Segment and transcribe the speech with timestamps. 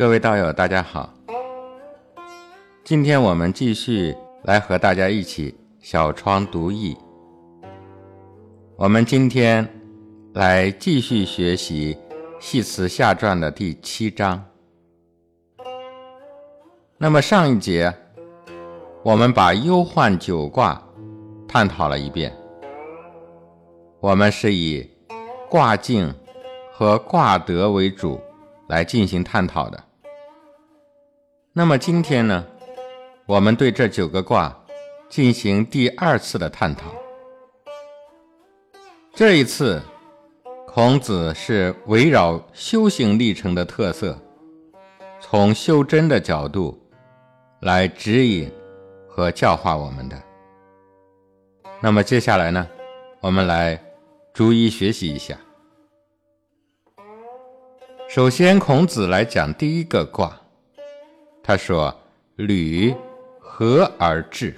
[0.00, 1.12] 各位道友，大家好。
[2.82, 6.96] 今天我们继续来和大家一起小窗读易。
[8.76, 9.68] 我们今天
[10.32, 11.94] 来继续学习
[12.40, 14.42] 《系辞下传》的第七章。
[16.96, 17.94] 那么上一节
[19.02, 20.82] 我们把忧患九卦
[21.46, 22.34] 探讨了一遍，
[24.00, 24.90] 我们是以
[25.50, 26.10] 卦境
[26.72, 28.18] 和卦德为主
[28.66, 29.78] 来进行探讨的。
[31.52, 32.46] 那么今天呢，
[33.26, 34.56] 我们对这九个卦
[35.08, 36.92] 进行第二次的探讨。
[39.12, 39.82] 这一次，
[40.64, 44.16] 孔子是围绕修行历程的特色，
[45.20, 46.80] 从修真的角度
[47.62, 48.48] 来指引
[49.08, 50.16] 和教化我们的。
[51.80, 52.64] 那么接下来呢，
[53.20, 53.76] 我们来
[54.32, 55.36] 逐一学习一下。
[58.08, 60.39] 首先，孔子来讲第一个卦。
[61.42, 61.92] 他说
[62.36, 62.94] ：“履，
[63.38, 64.54] 和而治。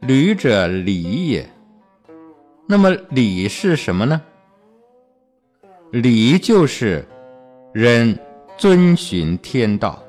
[0.00, 1.48] 履者，礼也。
[2.66, 4.20] 那么礼是什么呢？
[5.90, 7.04] 礼就是
[7.74, 8.18] 人
[8.56, 10.02] 遵循天道，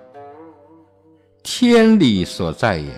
[1.43, 2.89] 天理所在也。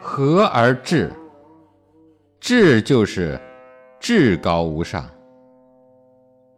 [0.00, 1.12] 和而治，
[2.40, 3.40] 治就是
[4.00, 5.08] 至高无上。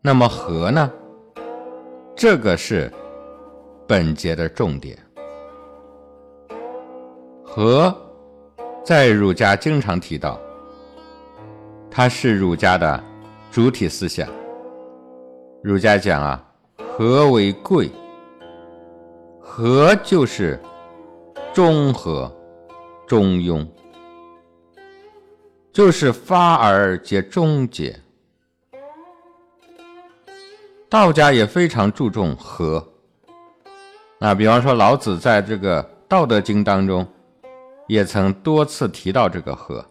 [0.00, 0.90] 那么和呢？”
[2.20, 2.92] 这个是
[3.88, 4.94] 本节的重点。
[7.42, 7.96] 和
[8.84, 10.38] 在儒家经常提到，
[11.91, 13.02] 它是儒家的
[13.50, 14.28] 主体思想。
[15.62, 16.46] 儒家讲啊，
[16.94, 17.91] 和为贵，
[19.41, 20.60] 和就是
[21.54, 22.31] 中和、
[23.06, 23.66] 中庸，
[25.72, 27.98] 就是发而皆中节。
[30.90, 32.84] 道家也非常注重和，
[34.18, 37.06] 啊，比方说老子在这个《道德经》当中，
[37.86, 39.86] 也曾多次提到这个和。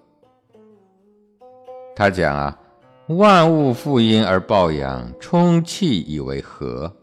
[1.96, 2.60] 他讲啊，
[3.08, 6.94] 万物负阴而抱阳，充气以为和。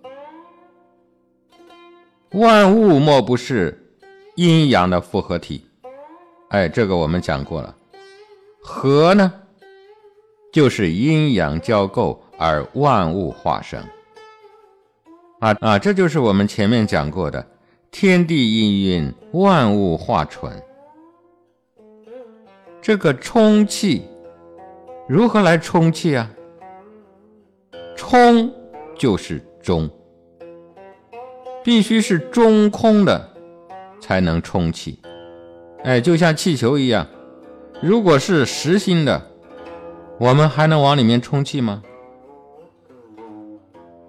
[2.32, 3.96] 万物莫不是
[4.34, 5.64] 阴阳的复合体，
[6.50, 7.74] 哎，这个我们讲过了。
[8.60, 9.32] 和呢，
[10.52, 12.22] 就是阴阳交构。
[12.38, 13.82] 而万物化生，
[15.40, 17.44] 啊啊，这就是我们前面讲过的
[17.90, 20.52] 天地氤氲，万物化纯。
[22.82, 24.06] 这个充气
[25.08, 26.30] 如何来充气啊？
[27.96, 28.52] 充
[28.96, 29.90] 就是中，
[31.64, 33.32] 必须是中空的
[33.98, 35.00] 才能充气。
[35.84, 37.06] 哎，就像气球一样，
[37.80, 39.30] 如果是实心的，
[40.18, 41.82] 我们还能往里面充气吗？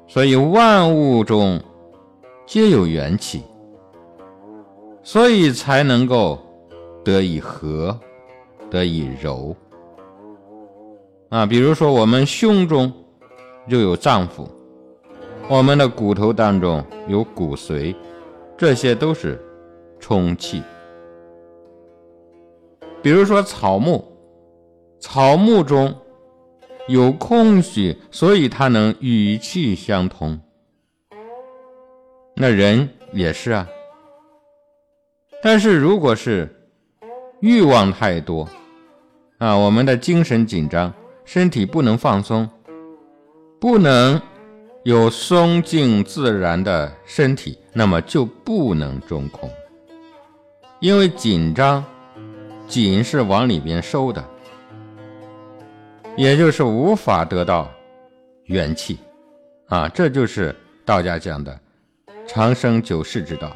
[0.09, 1.59] 所以万物中
[2.45, 3.44] 皆有元气，
[5.03, 6.40] 所以才能够
[7.03, 8.00] 得以和，
[8.69, 9.53] 得以柔。
[11.28, 12.91] 啊，比如说我们胸中
[13.67, 14.47] 就有脏腑，
[15.50, 17.94] 我们的骨头当中有骨髓，
[18.57, 19.38] 这些都是
[20.00, 20.63] 充气。
[23.01, 24.03] 比如说草木，
[25.00, 25.94] 草木中。
[26.87, 30.39] 有空虚，所以它能与气相通。
[32.35, 33.67] 那人也是啊。
[35.43, 36.49] 但是如果是
[37.41, 38.47] 欲望太多
[39.37, 40.93] 啊，我们的精神紧张，
[41.25, 42.49] 身体不能放松，
[43.59, 44.19] 不能
[44.83, 49.49] 有松静自然的身体，那么就不能中空。
[50.79, 51.83] 因为紧张，
[52.67, 54.23] 紧是往里边收的。
[56.17, 57.72] 也就是无法得到
[58.45, 58.97] 元气，
[59.67, 60.53] 啊，这就是
[60.84, 61.58] 道家讲的
[62.28, 63.55] 长生久世之道。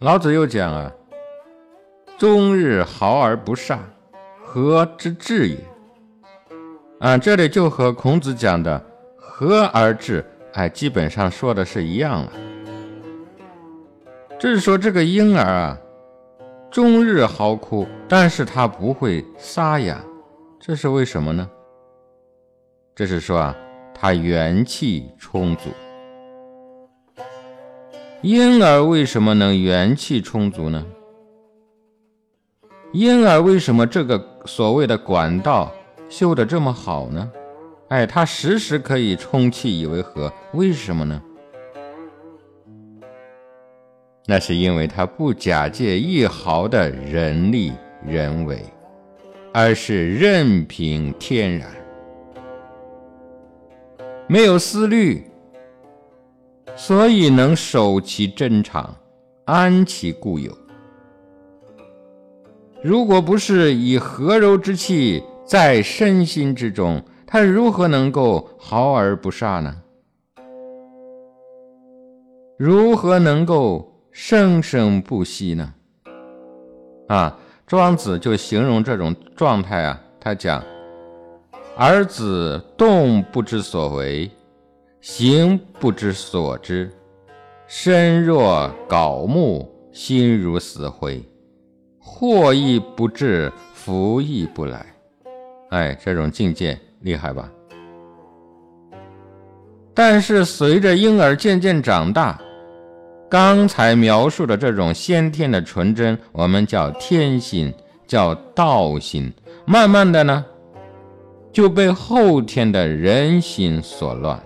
[0.00, 0.92] 老子又讲啊，
[2.18, 3.78] 终日毫而不煞，
[4.42, 5.56] 和之至也。
[6.98, 8.84] 啊，这里就和孔子讲的
[9.16, 12.32] 和而至，哎，基本上说的是一样了。
[14.36, 15.78] 这是说这个婴儿啊。
[16.72, 20.02] 终日嚎哭，但是他不会沙哑，
[20.58, 21.46] 这是为什么呢？
[22.94, 23.54] 这是说啊，
[23.94, 25.64] 他元气充足。
[28.22, 30.82] 婴儿为什么能元气充足呢？
[32.92, 35.70] 婴儿为什么这个所谓的管道
[36.08, 37.30] 修的这么好呢？
[37.88, 41.20] 哎，他时时可以充气以为和，为什么呢？
[44.26, 47.72] 那是因为他不假借一毫的人力
[48.06, 48.64] 人为，
[49.52, 51.68] 而是任凭天然。
[54.28, 55.24] 没有思虑，
[56.76, 58.96] 所以能守其真常，
[59.44, 60.56] 安其固有。
[62.80, 69.82] 如果不是以和柔之气在身心之中，他如何能够毫而不煞呢？
[72.56, 75.74] 如何能够生生不息呢？
[77.08, 80.62] 啊，庄子就形容这种状态啊，他讲：
[81.76, 84.30] 儿子动不知所为，
[85.00, 86.90] 行不知所知，
[87.66, 91.22] 身若槁木，心如死灰。
[91.98, 94.84] 祸亦不至，福亦不来。
[95.70, 97.50] 哎，这种境界厉害吧？
[99.94, 102.38] 但是随着婴儿渐渐长大，
[103.32, 107.72] 刚才描述的这种先天的纯真，我们叫天心，
[108.06, 109.32] 叫道心，
[109.64, 110.44] 慢慢的呢，
[111.50, 114.38] 就被后天的人心所乱，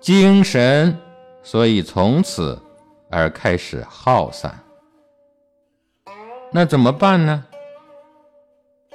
[0.00, 0.98] 精神，
[1.44, 2.60] 所以从此
[3.08, 4.52] 而开始耗散。
[6.50, 7.44] 那怎么办呢？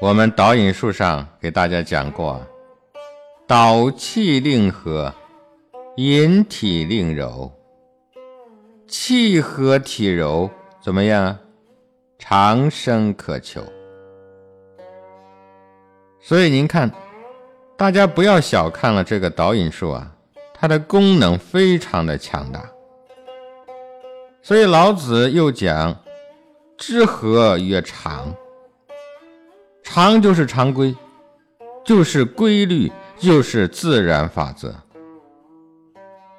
[0.01, 2.41] 我们导引术上给大家讲过，
[3.47, 5.13] 导气令和，
[5.97, 7.51] 引体令柔。
[8.87, 10.49] 气和体柔
[10.81, 11.37] 怎么样？
[12.17, 13.61] 长生可求。
[16.19, 16.91] 所以您看，
[17.75, 20.15] 大家不要小看了这个导引术啊，
[20.53, 22.63] 它的功能非常的强大。
[24.41, 25.97] 所以老子又讲。
[26.77, 28.33] 知和曰常，
[29.83, 30.95] 常就是常规，
[31.85, 34.73] 就是规律，就是自然法则。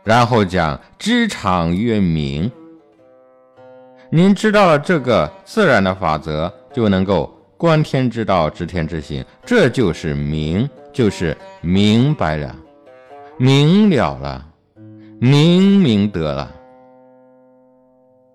[0.04, 2.50] 然后讲知常曰明，
[4.10, 12.54] 您知道了这个自然的法则，就能够观天之道，知天之行，这就是明，就是明白了，
[13.37, 14.46] 明了了，
[15.19, 16.50] 明明得了。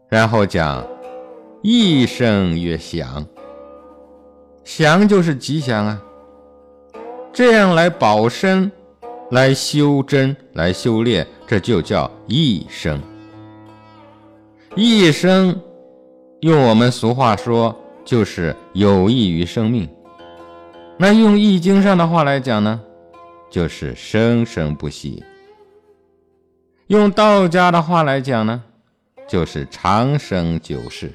[0.09, 0.85] 然后讲。
[1.63, 3.25] 一生曰祥，
[4.63, 6.01] 祥就是吉祥啊。
[7.33, 8.71] 这样来保身，
[9.31, 13.01] 来修真，来修炼，这就叫一生。
[14.74, 15.59] 一生，
[16.39, 17.75] 用我们俗话说，
[18.06, 19.89] 就是有益于生命。
[20.97, 22.79] 那用易经上的话来讲呢，
[23.50, 25.21] 就是生生不息。
[26.88, 28.63] 用道家的话来讲呢，
[29.27, 31.12] 就是长生久世。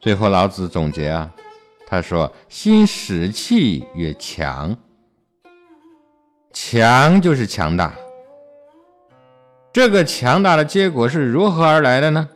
[0.00, 1.30] 最后，老子总结啊，
[1.86, 4.74] 他说：“心使气越强，
[6.52, 7.92] 强就是强大。
[9.72, 12.28] 这个强大的结果是如何而来的呢？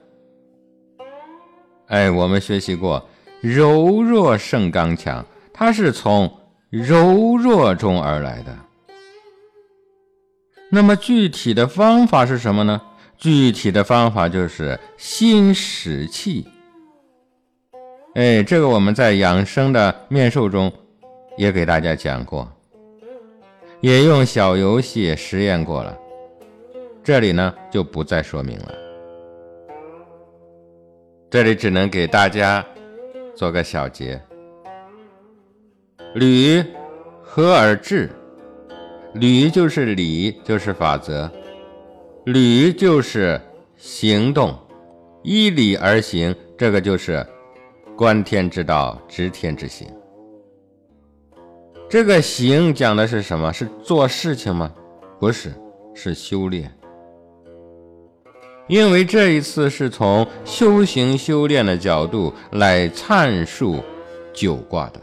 [1.88, 3.08] 哎，我们学习过，
[3.40, 6.32] 柔弱胜刚强，它是从
[6.70, 8.56] 柔弱中而来的。
[10.70, 12.80] 那么具体的方法是什么呢？
[13.18, 16.46] 具体的方法就是心使气。”
[18.14, 20.72] 哎，这个我们在养生的面授中
[21.36, 22.48] 也给大家讲过，
[23.84, 25.94] 也用小游戏实验过了，
[27.02, 28.74] 这里呢就不再说明了。
[31.28, 32.64] 这里只能给大家
[33.34, 34.18] 做个小结：
[36.14, 36.64] 履
[37.22, 38.08] 和而治，
[39.12, 41.30] 履就是理，就是法则，
[42.24, 43.38] 履就是
[43.76, 44.58] 行动，
[45.22, 47.22] 依理而行，这个就是。
[47.98, 49.86] 观天之道，知天之行。
[51.88, 53.52] 这个行讲的是什么？
[53.52, 54.72] 是做事情吗？
[55.20, 55.54] 不是，
[55.94, 56.70] 是修炼。
[58.66, 63.82] 因为这一次是从修行修炼的角度来阐述
[64.32, 65.00] 九卦的。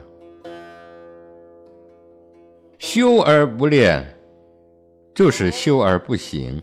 [2.79, 4.17] 修而不练，
[5.13, 6.61] 就是修而不行。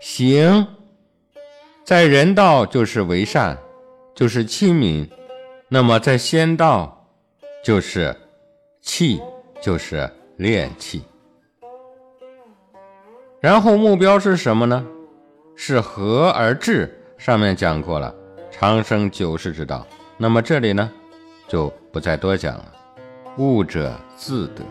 [0.00, 0.66] 行，
[1.84, 3.56] 在人道就是为善。
[4.12, 5.08] 就是亲民，
[5.68, 7.06] 那么在仙道，
[7.64, 8.14] 就是
[8.80, 9.20] 气，
[9.60, 11.02] 就是练气。
[13.40, 14.86] 然后目标是什么呢？
[15.56, 16.96] 是和而治。
[17.18, 18.14] 上面讲过了，
[18.50, 19.86] 长生久世之道。
[20.16, 20.90] 那么这里呢，
[21.46, 22.74] 就不再多讲了。
[23.36, 24.62] 悟者自得。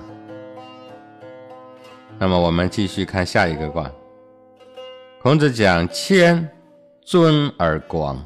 [2.18, 3.90] 那么我们继续看下一个卦。
[5.22, 6.50] 孔子讲谦，
[7.02, 8.20] 尊而光。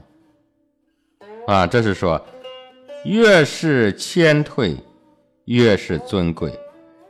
[1.47, 2.21] 啊，这是说，
[3.03, 4.77] 越是谦退，
[5.45, 6.51] 越是尊贵，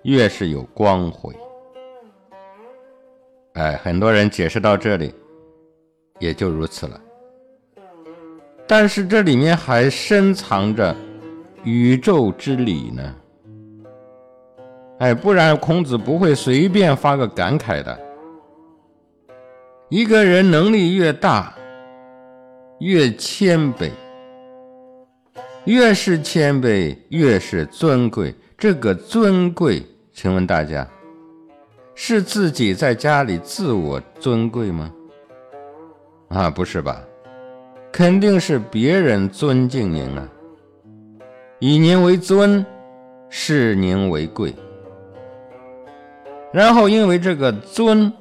[0.03, 1.33] 越是有光辉。
[3.53, 5.13] 哎，很多人解释到这里，
[6.19, 6.99] 也就如此了。
[8.65, 10.95] 但是这里面还深藏着
[11.63, 13.15] 宇宙之理呢。
[14.99, 17.99] 哎，不然孔子不会随便发个感慨的。
[19.89, 21.53] 一个人能力越大，
[22.79, 23.91] 越谦卑，
[25.65, 28.33] 越是谦卑，越是尊贵。
[28.57, 30.87] 这个尊贵，请问大家，
[31.95, 34.91] 是自己在家里自我尊贵吗？
[36.29, 37.01] 啊，不是吧？
[37.91, 40.27] 肯定是别人尊敬您啊，
[41.59, 42.65] 以您为尊，
[43.29, 44.53] 视您为贵。
[46.51, 48.11] 然后因为这个尊，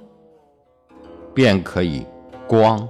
[1.35, 2.07] 便可以
[2.47, 2.89] 光。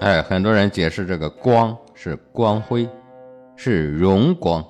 [0.00, 2.88] 哎，很多人解释这个光是光辉，
[3.58, 4.64] 是荣光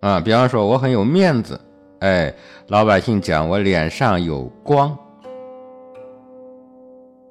[0.00, 0.18] 啊。
[0.18, 1.60] 比方说我很有面子，
[2.00, 2.34] 哎，
[2.68, 4.96] 老百姓讲我脸上有光。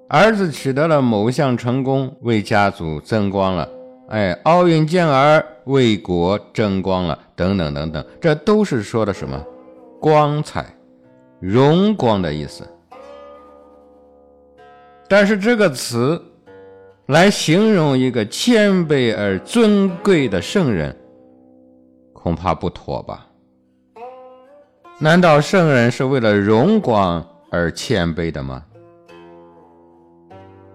[0.08, 3.68] 儿子取得了某项成功，为家族增光了，
[4.10, 9.44] 哎，奥运健儿为国争光了，等等等等，这都是说的什么
[10.00, 10.66] 光彩。
[11.40, 12.64] 荣光的意思，
[15.08, 16.20] 但是这个词
[17.08, 20.98] 来形容一个谦卑而尊贵的圣人，
[22.14, 23.28] 恐怕不妥吧？
[24.98, 28.66] 难道圣人是为了荣光而谦卑的吗？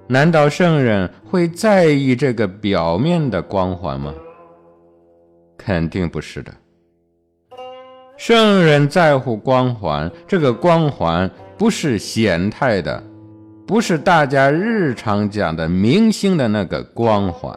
[0.07, 4.15] 难道圣人会在意这个表面的光环吗？
[5.59, 6.53] 肯定不是的。
[8.17, 13.03] 圣人在乎光环，这个光环不是显态的，
[13.71, 17.57] 不是大家日常讲的明星的那个光环。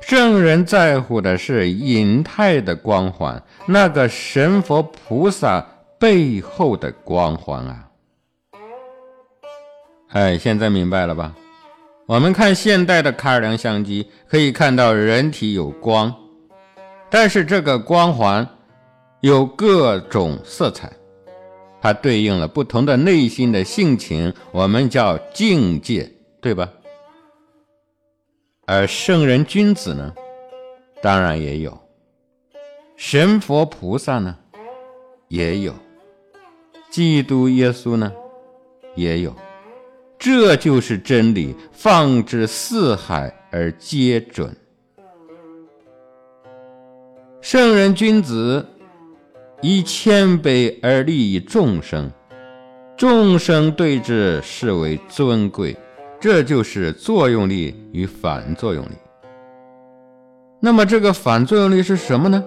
[0.00, 5.64] 圣人在乎的是隐态的光环，那个神佛菩萨
[6.00, 7.88] 背后的光环啊！
[10.10, 11.32] 哎，现在明白了吧？
[12.06, 16.12] 我们看现代的卡尔良相机，可以看到人体有光。
[17.08, 18.44] 但是这个光环
[19.20, 20.90] 有各种色彩，
[21.84, 26.10] 它对应了不同的内心的性情，我们叫境界，
[26.40, 26.72] 对吧？
[28.64, 30.14] 而圣人君子呢，
[31.02, 31.70] 当然也有；
[32.96, 34.34] 神佛菩萨呢，
[35.28, 35.74] 也有；
[36.90, 38.10] 基督耶稣呢，
[38.94, 39.36] 也有。
[40.18, 44.56] 这就是真理，放之四海而皆准。
[47.42, 48.66] 圣人君子
[49.66, 52.12] 以谦卑而利益众生，
[52.98, 55.74] 众生对之视为尊贵，
[56.20, 58.92] 这就是作用力与反作用力。
[60.60, 62.44] 那么这个反作用力是什么呢？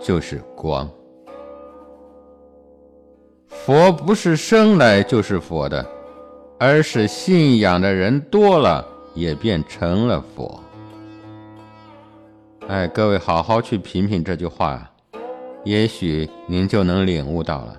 [0.00, 0.88] 就是光。
[3.50, 5.86] 佛不是生来就是佛的，
[6.58, 8.82] 而是信仰的人多了，
[9.14, 10.58] 也便成了佛。
[12.68, 14.90] 哎，各位好好去品品这句话，
[15.64, 17.76] 也许您就能领悟到了。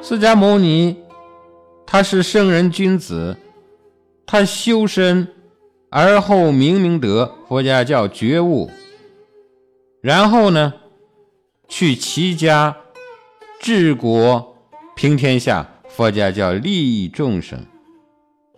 [0.00, 0.96] 释迦牟尼
[1.84, 3.36] 他是圣人君子，
[4.26, 5.26] 他修身
[5.90, 8.70] 而后明明德，佛家叫觉悟。
[10.00, 10.74] 然后呢，
[11.66, 12.76] 去齐家
[13.60, 14.56] 治国
[14.94, 17.66] 平天下，佛家叫利益众生，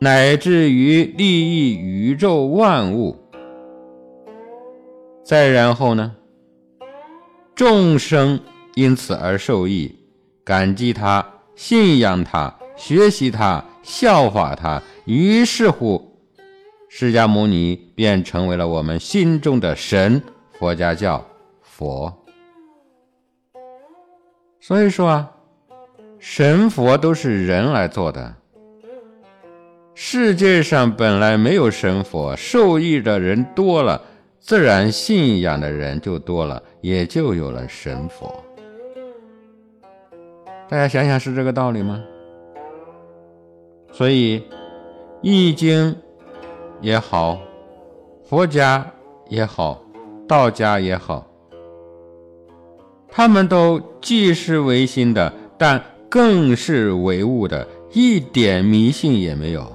[0.01, 3.17] 乃至于利益宇宙万物。
[5.25, 6.17] 再然后呢？
[7.61, 8.41] 众生
[8.75, 9.95] 因此而受益，
[10.43, 11.23] 感激他，
[11.55, 14.83] 信仰他，学习他，效法他。
[15.05, 16.17] 于是乎，
[16.89, 20.23] 释迦牟尼便成为了我们心中的神，
[20.59, 21.23] 佛家叫
[21.61, 22.11] 佛。
[24.59, 25.31] 所以说啊，
[26.19, 28.35] 神佛都是人来做的。
[29.95, 34.01] 世界上本来没有神佛，受益的人多了。
[34.43, 38.33] 自然信仰的人就多了，也就有了神佛。
[40.69, 42.03] 大家想想，是这个道理吗？
[43.93, 44.39] 所以，
[45.21, 45.93] 《易经》
[46.81, 47.39] 也好，
[48.25, 48.87] 佛家
[49.29, 49.83] 也好，
[50.29, 51.27] 道家也好，
[53.09, 59.71] 他们都既是唯心的，但更是唯物的，一点迷信也没有。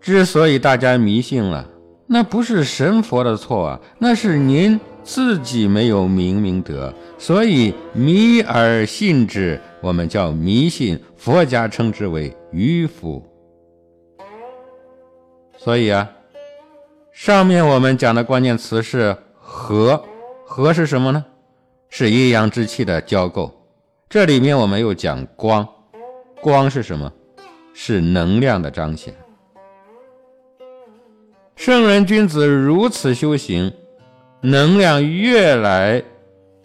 [0.00, 1.66] 之所以大家迷信了。
[2.06, 13.24] 那不是神佛的错啊，那是您自己没有明明德，所以迷而信之，我们叫迷信，佛家称之为愚夫。
[15.58, 16.08] 所以啊，
[17.12, 20.00] 上面我们讲的关键词是和，
[20.44, 21.24] 和是什么呢？
[21.88, 23.52] 是阴阳之气的交构。
[24.08, 25.66] 这里面我们又讲光，
[26.40, 27.12] 光是什么？
[27.74, 29.12] 是能量的彰显。
[31.56, 33.72] 圣人君子如此修行，
[34.42, 36.02] 能量越来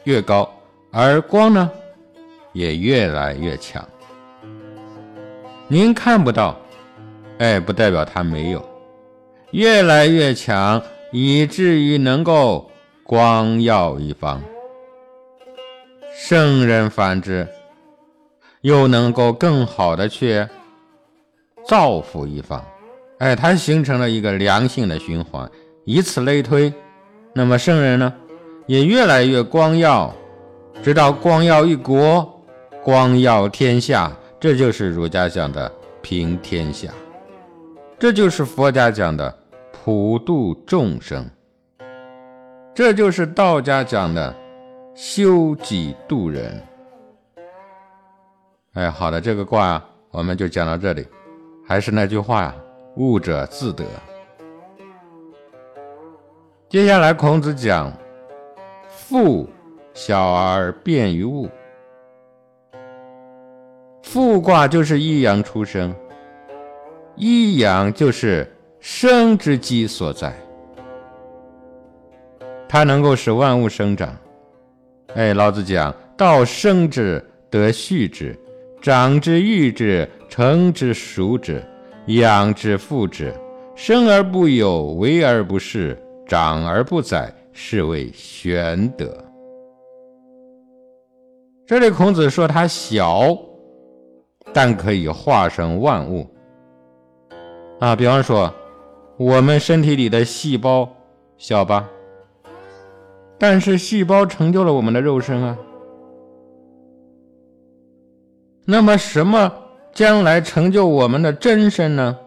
[0.04, 0.48] 越高，
[0.92, 1.72] 而光呢
[2.52, 3.84] 也越来越强。
[5.68, 6.60] 您看不到，
[7.40, 8.64] 哎，不代表它没有，
[9.52, 12.70] 越来越强，以至于能够
[13.04, 14.44] 光耀一方。
[16.14, 17.48] 圣人反之，
[18.60, 20.46] 又能够更好的去
[21.66, 22.64] 造福一方。
[23.22, 25.48] 哎，它形成了一个良性的循环，
[25.86, 26.74] 以此类推，
[27.36, 28.12] 那么圣人呢，
[28.66, 30.12] 也越来越光耀，
[30.82, 32.28] 直到光耀一国，
[32.84, 34.12] 光耀天下。
[34.40, 36.90] 这就是儒家讲的平天下，
[38.00, 39.32] 这就是佛家讲的
[39.72, 41.24] 普度众生，
[42.74, 44.36] 这就是道家讲的
[44.96, 46.60] 修己度人。
[48.74, 51.06] 哎，好的，这个卦啊我们就讲到这里。
[51.68, 52.56] 还是那句话呀。
[52.96, 53.86] 悟者自得。
[56.68, 57.92] 接下来，孔子讲
[58.90, 59.48] ：“父
[59.94, 61.50] 小而便于物。”
[64.04, 65.94] 父卦就是一阳出生，
[67.16, 70.34] 一阳就是生之基所在，
[72.68, 74.14] 它能够使万物生长。
[75.16, 78.34] 哎，老子讲：“道生之，得畜之；
[78.82, 81.64] 长之，育之；成之，熟之。”
[82.08, 83.34] 养之父之，
[83.76, 85.96] 生而不有，为而不恃，
[86.28, 89.08] 长而不宰，是谓玄德。
[91.66, 93.38] 这里孔子说他小，
[94.52, 96.28] 但可以化生万物。
[97.80, 98.54] 啊，比方说
[99.18, 100.90] 我们身体里的细胞
[101.38, 101.88] 小吧，
[103.38, 105.58] 但是细胞成就了我们的肉身啊。
[108.66, 109.52] 那么什么？
[109.94, 112.18] 将来成就我们的真身呢？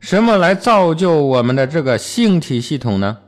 [0.00, 3.18] 什么来造就我们的这个性体系统呢？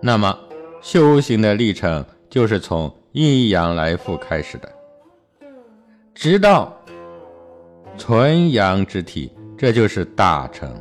[0.00, 0.36] 那么
[0.80, 4.72] 修行的历程就是从阴阳来复开始的，
[6.14, 6.76] 直到
[7.96, 10.74] 纯阳之体，这就是大成。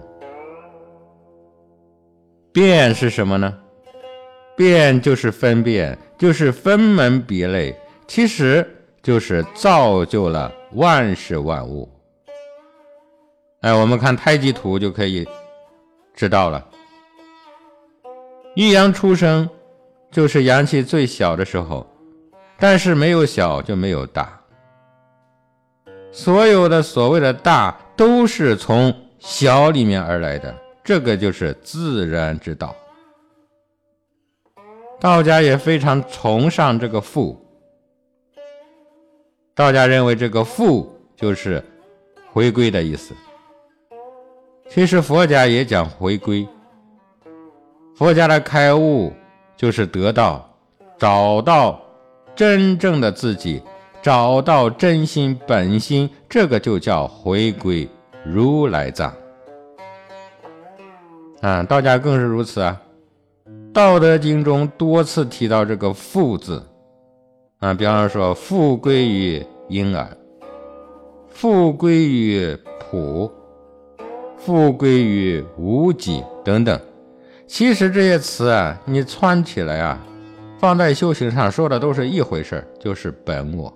[2.53, 3.53] 变是什么呢？
[4.55, 7.75] 变就是分辨，就是分门别类。
[8.07, 8.65] 其实。
[9.01, 11.89] 就是造就了万事万物。
[13.61, 15.27] 哎，我们看太极图就可以
[16.13, 16.65] 知道了。
[18.55, 19.49] 一阳出生
[20.11, 21.87] 就是阳气最小的时候，
[22.59, 24.39] 但是没有小就没有大。
[26.11, 32.75] 所有的所谓的大都是从小里面而来的，这个就是自然之道。
[34.99, 37.39] 道家也非常崇尚这个富。
[39.53, 41.63] 道家认为这个复就是
[42.31, 43.13] 回归的意思。
[44.69, 46.47] 其实佛家也讲回归。
[47.95, 49.13] 佛家的开悟
[49.57, 50.49] 就是得到、
[50.97, 51.79] 找到
[52.33, 53.61] 真正的自己，
[54.01, 57.87] 找到真心本心，这个就叫回归
[58.25, 59.13] 如来藏。
[61.41, 62.81] 啊，道家更是如此啊，
[63.73, 66.65] 《道德经》中多次提到这个复字。
[67.61, 70.17] 啊，比方说，复归于婴儿，
[71.29, 73.31] 复归于朴，
[74.35, 76.81] 复归于无己等等。
[77.45, 80.03] 其实这些词啊，你串起来啊，
[80.57, 83.71] 放在修行上说的都是一回事就是本我。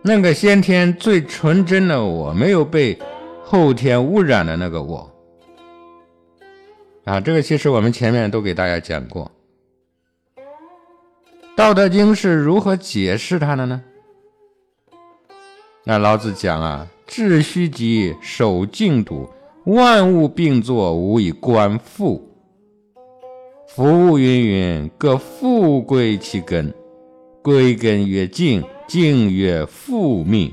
[0.00, 2.98] 那个先天最纯真的我，没有被
[3.44, 5.10] 后天污染的那个我。
[7.04, 9.26] 啊，这个其实我们前面都给大家讲过。
[11.56, 13.82] 《道德经》是如何解释它的呢？
[15.84, 19.26] 那老子讲啊，致虚极，守静笃，
[19.64, 22.30] 万物并作，无以观复。
[23.68, 26.74] 服务云云，各复归其根。
[27.40, 30.52] 归根曰静，静曰复命，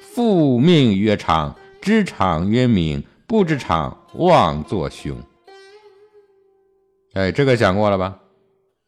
[0.00, 5.16] 复命曰长，知长曰明，不知长，妄作凶。
[7.14, 8.18] 哎，这个讲过了吧？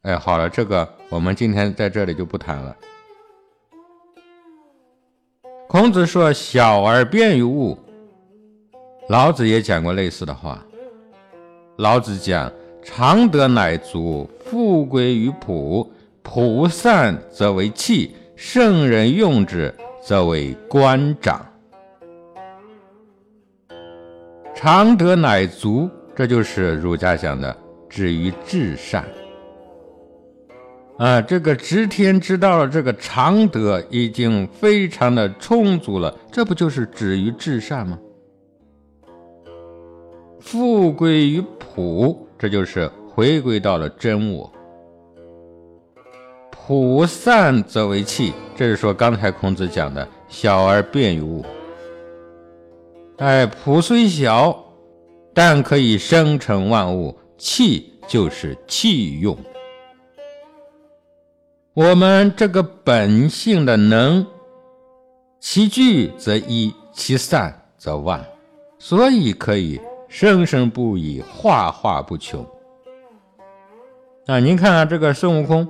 [0.04, 2.76] 哎，好了，这个我们今天在这里就不谈了。
[5.66, 7.78] 孔子说：“小而便于物。”
[9.08, 10.62] 老子也讲过类似的话。
[11.76, 12.52] 老子讲
[12.84, 15.90] ：“常德乃足，富归于朴。
[16.22, 21.44] 朴散则为器，圣人用之则为官长。
[24.54, 27.56] 常德乃足，这就是儒家讲的
[27.88, 29.02] 止于至善。”
[30.96, 37.98] 啊，这个知天之道了，这个常德已经非常的充足了，这不就是止于至善吗？
[40.38, 44.52] 复归于朴，这就是回归到了真我。
[46.50, 51.44] 朴散则为气，这是说刚才孔子讲的小而变于物。
[53.18, 54.64] 哎，朴虽小，
[55.34, 59.36] 但可以生成万物，气就是气用。
[61.74, 64.24] 我们这个本性的能，
[65.40, 68.24] 其聚则一，其散则万，
[68.78, 72.46] 所以可以生生不已，化化不穷。
[74.26, 75.66] 啊，您看看这个孙悟空。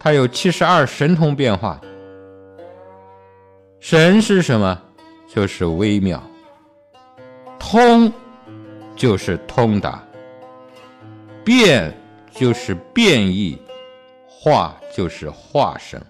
[0.00, 1.80] 他有七十二神通变化，
[3.78, 4.82] 神是什么？
[5.32, 6.20] 就是微妙。
[7.56, 8.12] 通
[8.96, 10.02] 就是通达，
[11.44, 11.94] 变
[12.32, 13.56] 就是变异，
[14.42, 16.00] 化就是化生。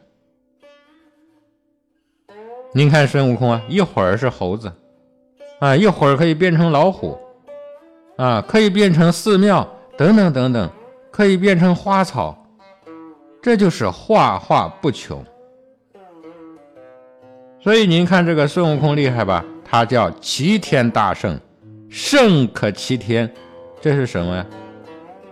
[2.72, 4.72] 您看孙悟空啊，一会儿是猴子，
[5.58, 7.18] 啊，一会儿可以变成老虎，
[8.16, 10.70] 啊，可以变成寺庙等等等等，
[11.10, 12.36] 可以变成花草。
[13.42, 15.24] 这就是化化不穷，
[17.60, 19.44] 所以您看这个孙悟空厉害吧？
[19.64, 21.36] 他叫齐天大圣，
[21.88, 23.28] 圣可齐天，
[23.80, 24.46] 这是什么呀？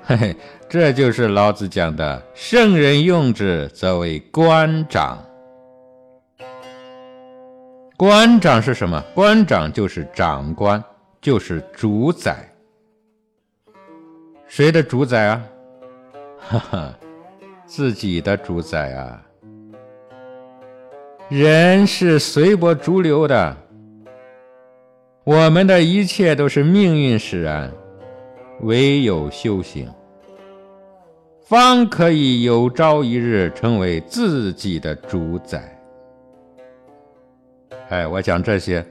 [0.03, 0.37] 嘿嘿，
[0.69, 5.19] 这就是老子讲的“圣人用之，则为官长”。
[7.97, 9.03] 官长是什么？
[9.15, 10.83] 官长就是长官，
[11.21, 12.37] 就是主宰。
[14.47, 15.43] 谁的主宰啊？
[16.39, 16.95] 哈哈。
[17.65, 19.23] 自己的主宰啊！
[21.29, 23.55] 人是随波逐流的，
[25.25, 27.71] 我们的一切都是命运使然，
[28.61, 29.87] 唯有修行，
[31.49, 35.83] 方可以有朝一日成为自己的主宰。
[37.89, 38.85] 哎，我讲这些，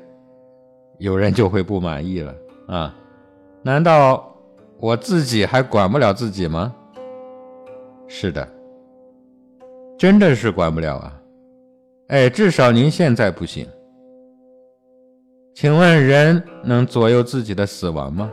[0.98, 2.34] 有人就会不满意了
[2.68, 2.96] 啊！
[3.62, 4.36] 难道
[4.80, 6.74] 我自己还管不了自己吗？
[8.08, 8.48] 是的。
[9.96, 11.22] 真的是管不了啊！
[12.08, 13.68] 哎，至少您现在不行。
[15.54, 18.32] 请问人能左右自己的死亡吗？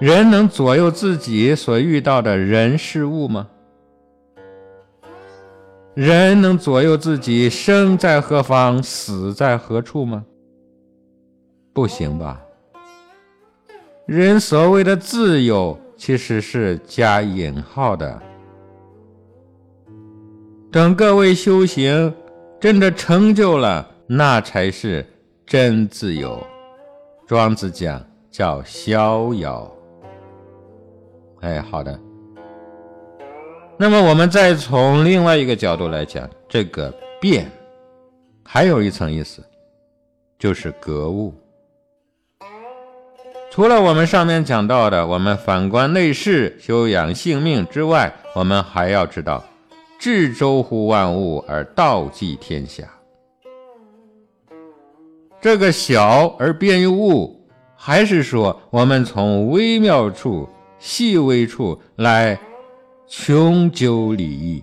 [0.00, 3.48] 人能左右自己所遇到的人事物吗？
[5.94, 10.24] 人能左右自己生在何方、死在何处吗？
[11.72, 12.42] 不行吧？
[14.04, 18.20] 人所谓的自由，其实是加引号的。
[20.72, 22.12] 等各位修行
[22.60, 25.06] 真的成就了，那才是
[25.46, 26.44] 真自由。
[27.28, 29.70] 庄子讲叫逍遥。
[31.44, 32.00] 哎，好的。
[33.76, 37.50] 那么我们再从另外一个角度来讲，这个变，
[38.42, 39.44] 还有一层意思，
[40.38, 41.34] 就是格物。
[43.50, 49.44] 除了我们上面讲到的，我们反观内视，修养性命之外，我们还要知道。
[49.98, 52.84] 至周乎万物而道济天下。
[55.42, 57.38] 这个小而变于物，
[57.76, 60.48] 还是说我们从微妙处、
[60.84, 62.38] 细微处来
[63.08, 64.62] 穷究理义，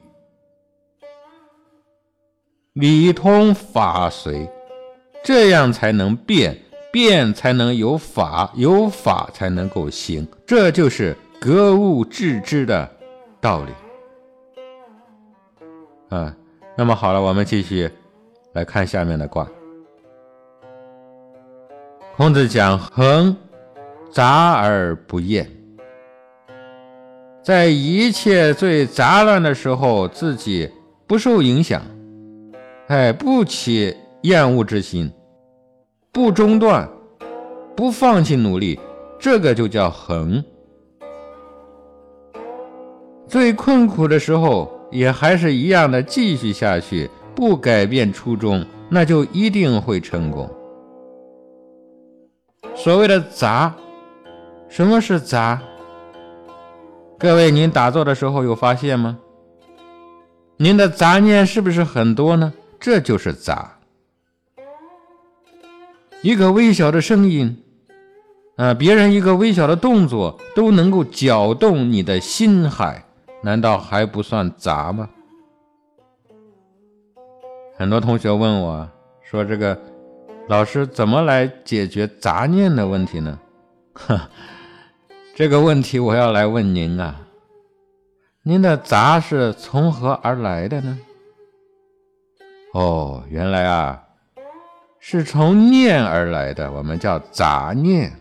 [2.73, 4.47] 理通法随，
[5.23, 6.55] 这样才能变，
[6.91, 12.87] 变才能有法，有法才能够行，这就是格物致知的
[13.41, 13.71] 道理。
[16.15, 16.37] 啊，
[16.77, 17.89] 那么好了，我们继续
[18.53, 19.47] 来看下面的卦。
[22.15, 23.35] 孔子讲：“恒，
[24.11, 25.49] 杂而不厌。”
[27.43, 30.69] 在一切最杂乱的时候，自己
[31.07, 31.81] 不受影响，
[32.87, 35.11] 哎，不起厌恶之心，
[36.11, 36.87] 不中断，
[37.75, 38.79] 不放弃努力，
[39.19, 40.43] 这个就叫恒。
[43.27, 44.71] 最困苦的时候。
[44.91, 50.49] 也还是一样的继续下去，不改变初衷，那就一定会成功。
[52.75, 53.73] 所谓的杂，
[54.67, 55.61] 什么是杂？
[57.21, 59.19] 各位，您打坐的时候有发现吗？
[60.57, 62.51] 您的杂念是不是很多呢？
[62.79, 63.77] 这就是杂。
[66.23, 67.61] 一个微小的声音，
[68.55, 73.05] 啊，别人一个微小的动作，都能够搅动你的心海。
[73.43, 75.07] 难道还不算杂吗？
[77.77, 78.89] 很多同学问我
[79.21, 79.79] 说：“这个
[80.47, 83.39] 老师怎么来解决杂念的问题呢？”
[83.93, 84.27] 哈，
[85.41, 87.19] 这个问题我要来问您啊，
[88.43, 90.99] 您的杂是从何而来的呢？
[92.75, 94.03] 哦，原来啊，
[94.99, 98.13] 是从念而来的，我们叫杂念。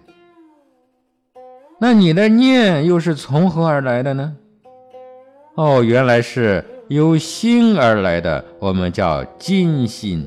[1.79, 4.35] 那你的念又是从何而来的呢？
[5.57, 10.27] 哦，原来是由心而来的，我们叫金心。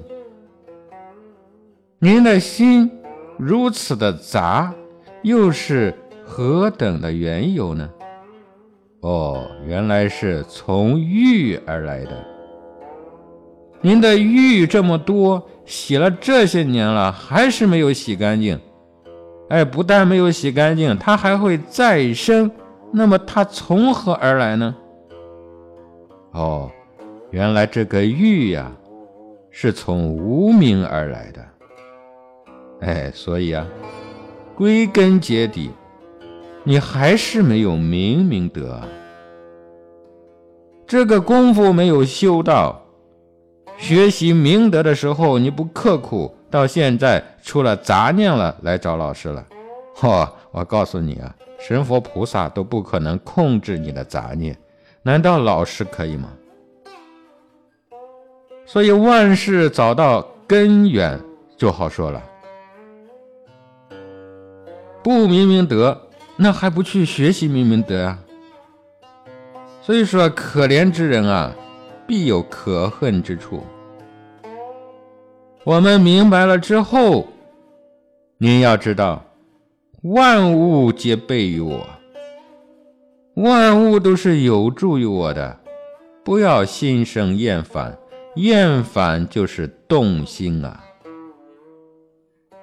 [1.98, 2.92] 您的心
[3.40, 4.72] 如此的杂，
[5.24, 5.92] 又是
[6.36, 7.88] 何等的缘由呢？
[9.02, 12.26] 哦，原来是从欲而来的。
[13.82, 18.60] 您的欲这么多，洗了这些年了，还是没有洗干净。
[19.50, 22.50] 哎，不但没有洗干净，它还会再生。
[22.92, 24.76] 那么它从何而来呢？
[26.32, 26.72] 哦，
[27.30, 28.72] 原来这个欲呀，
[29.52, 31.46] 是从无名而来的。
[32.82, 33.68] 哎，所以啊，
[34.56, 35.70] 归根结底。
[36.66, 38.80] 你还是没有明明德，
[40.88, 42.82] 这个功夫没有修到。
[43.78, 49.46] 学习明德的时候你不刻苦，到现在出了杂念了，来找老师了。
[49.94, 50.26] 嚯！
[50.52, 54.56] 我告诉你啊，神佛菩萨都不可能控制你的杂念，
[55.02, 56.30] 难道老师可以吗？
[58.66, 61.20] 所以万事找到根源
[61.58, 62.24] 就好说了。
[65.04, 66.00] 不明明德。
[66.44, 68.20] 那还不去学习明明德啊？
[69.82, 71.56] 所以说，可怜之人啊，
[72.06, 73.64] 必有可恨之处。
[75.64, 77.30] 我们明白了之后，
[78.40, 79.24] 您要知道，
[80.02, 81.88] 万物皆备于我，
[83.36, 85.58] 万物都是有助于我的。
[86.26, 87.98] 不要心生厌烦，
[88.36, 90.84] 厌烦就是动心啊。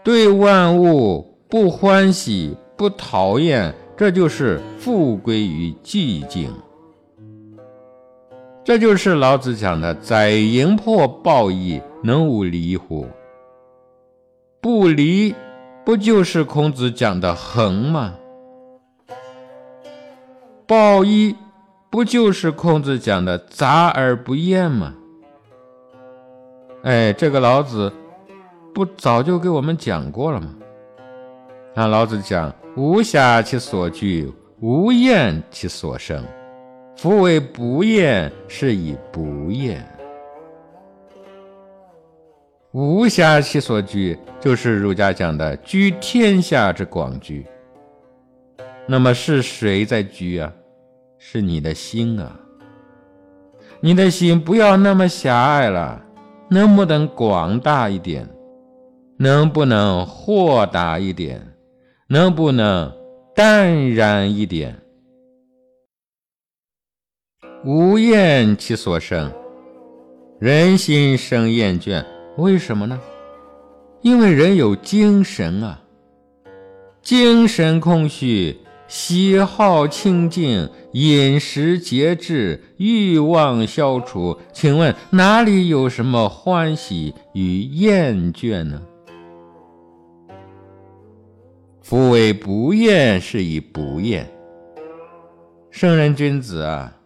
[0.05, 2.55] 对万物不欢喜。
[2.81, 6.51] 不讨厌，这就是复归于寂静。
[8.65, 13.07] 这就是老子讲的“载营破抱义，能无离乎？”
[14.63, 15.35] 不离，
[15.85, 18.15] 不就是孔子讲的恒吗？
[20.67, 21.37] 抱一，
[21.91, 24.95] 不就是孔子讲的杂而不厌吗？
[26.85, 27.93] 哎，这个老子
[28.73, 30.55] 不早就给我们讲过了吗？
[31.75, 32.51] 那老子讲。
[32.77, 36.25] 无暇其所居，无厌其所生。
[36.97, 39.85] 夫为不厌，是以不厌。
[42.73, 47.45] 无暇其所居，就是儒家讲的居天下之广居。
[48.87, 50.53] 那么是谁在居啊？
[51.19, 52.39] 是你的心啊！
[53.81, 56.01] 你的心不要那么狭隘了，
[56.49, 58.29] 能不能广大一点？
[59.17, 61.45] 能不能豁达一点？
[62.13, 62.93] 能不能
[63.37, 64.77] 淡然一点？
[67.65, 69.33] 无厌其所生，
[70.41, 72.05] 人心生厌倦，
[72.37, 73.01] 为什么呢？
[74.03, 75.81] 因为人有精神啊，
[77.01, 84.37] 精神空虚，喜好清净，饮食节制，欲望消除。
[84.53, 88.83] 请问哪里有什么欢喜与厌倦呢？
[91.91, 94.25] 夫为不厌，是以不厌。
[95.73, 96.97] 圣人君子啊，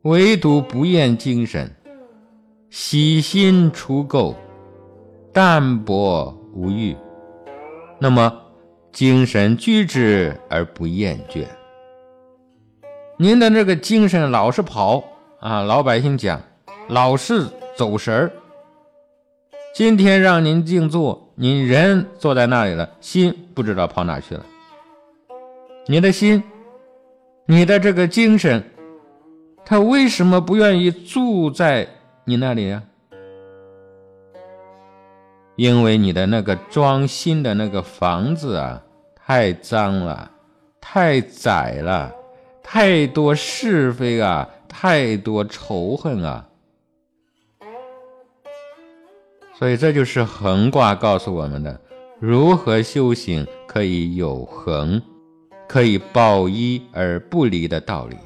[0.00, 1.70] 唯独不厌精神，
[2.70, 4.34] 喜心除垢，
[5.30, 6.96] 淡泊无欲。
[7.98, 8.34] 那么
[8.92, 11.44] 精神居之而不厌倦。
[13.18, 15.04] 您的这个精神老是跑
[15.38, 16.40] 啊，老百姓讲
[16.88, 18.32] 老是走神儿。
[19.74, 24.44] 今天让您静坐，你人坐在那里了，心不知道跑哪去了。
[25.86, 26.42] 你的心，
[27.46, 28.60] 你的这个精神，
[29.64, 31.86] 他为什么不愿意住在
[32.24, 32.82] 你那里呀？
[35.54, 38.82] 因为你的那个装心的那个房子啊，
[39.14, 40.28] 太脏了，
[40.80, 42.12] 太窄了，
[42.64, 46.47] 太多是非啊，太多仇恨啊。
[49.58, 51.80] 所以这就是横卦告诉我们的
[52.20, 55.02] 如何修行可以有恒，
[55.68, 58.16] 可以抱一而不离的道理。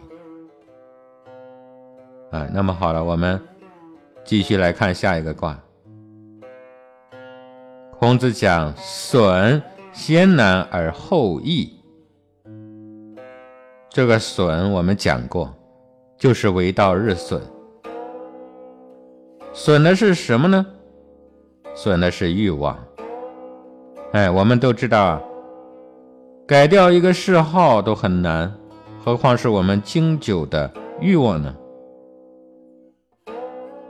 [2.31, 3.41] 啊，那么好了，我们
[4.23, 5.59] 继续来看下一个卦。
[7.99, 11.73] 孔子讲：“损先难而后易。”
[13.89, 15.55] 这个损我们讲过，
[16.19, 17.41] 就是为道日损。
[19.55, 20.67] 损的是什么呢？
[21.75, 22.79] 损的是欲望，
[24.13, 25.23] 哎，我们都知道啊，
[26.47, 28.53] 改掉一个嗜好都很难，
[29.03, 31.55] 何况是我们经久的欲望呢？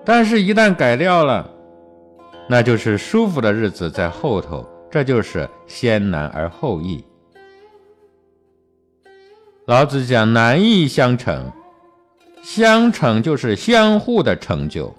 [0.05, 1.49] 但是，一旦改掉了，
[2.49, 7.05] 那就是舒服的日子在后头，这就是先难而后易。
[9.67, 11.53] 老子讲难易相成，
[12.43, 14.93] 相成就是相互的成就，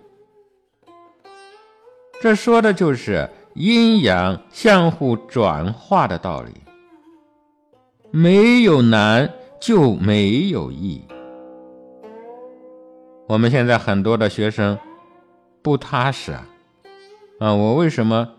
[2.24, 6.52] 这说的就是阴阳相互转化的道理。
[8.12, 11.02] 没有难就没有易。
[13.28, 14.80] 我们现在很多的学生
[15.62, 16.48] 不踏实啊，
[17.40, 18.30] 啊，我为什么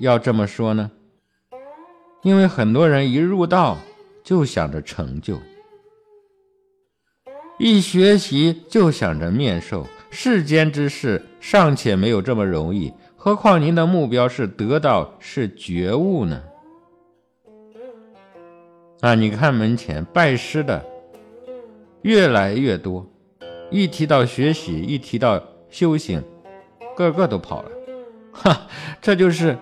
[0.00, 0.90] 要这么说呢？
[2.22, 3.78] 因为很多人一入道
[4.24, 5.38] 就想着成就。
[7.56, 12.92] 一学习就想着面授，世间之事尚且没有这么容易，
[13.28, 16.42] 何况您的目标是得到，是觉悟呢？
[19.02, 20.82] 啊，你看门前拜师的
[22.00, 23.06] 越来越多，
[23.70, 25.38] 一提到学习，一提到
[25.68, 26.24] 修行，
[26.96, 27.70] 个个都跑了，
[28.32, 28.66] 哈，
[29.02, 29.54] 这就是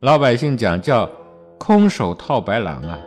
[0.00, 1.10] 老百姓讲叫
[1.56, 3.00] 空手套白狼啊。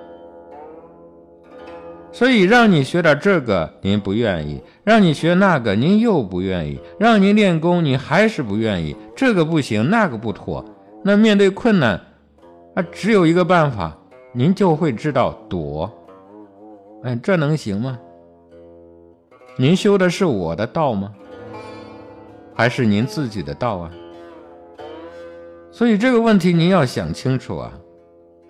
[2.11, 8.95] 所以让你学点这个，您不愿意；让你学那个，您又不愿意；让您练功，你还是不愿意。
[9.15, 10.63] 这个不行，那个不妥。
[11.03, 11.99] 那面对困难，
[12.75, 13.97] 啊，只有一个办法，
[14.33, 15.89] 您就会知道躲。
[17.03, 17.97] 哎，这能行吗？
[19.57, 21.11] 您修的是我的道吗？
[22.53, 23.91] 还是您自己的道啊？
[25.71, 27.71] 所以这个问题您要想清楚啊。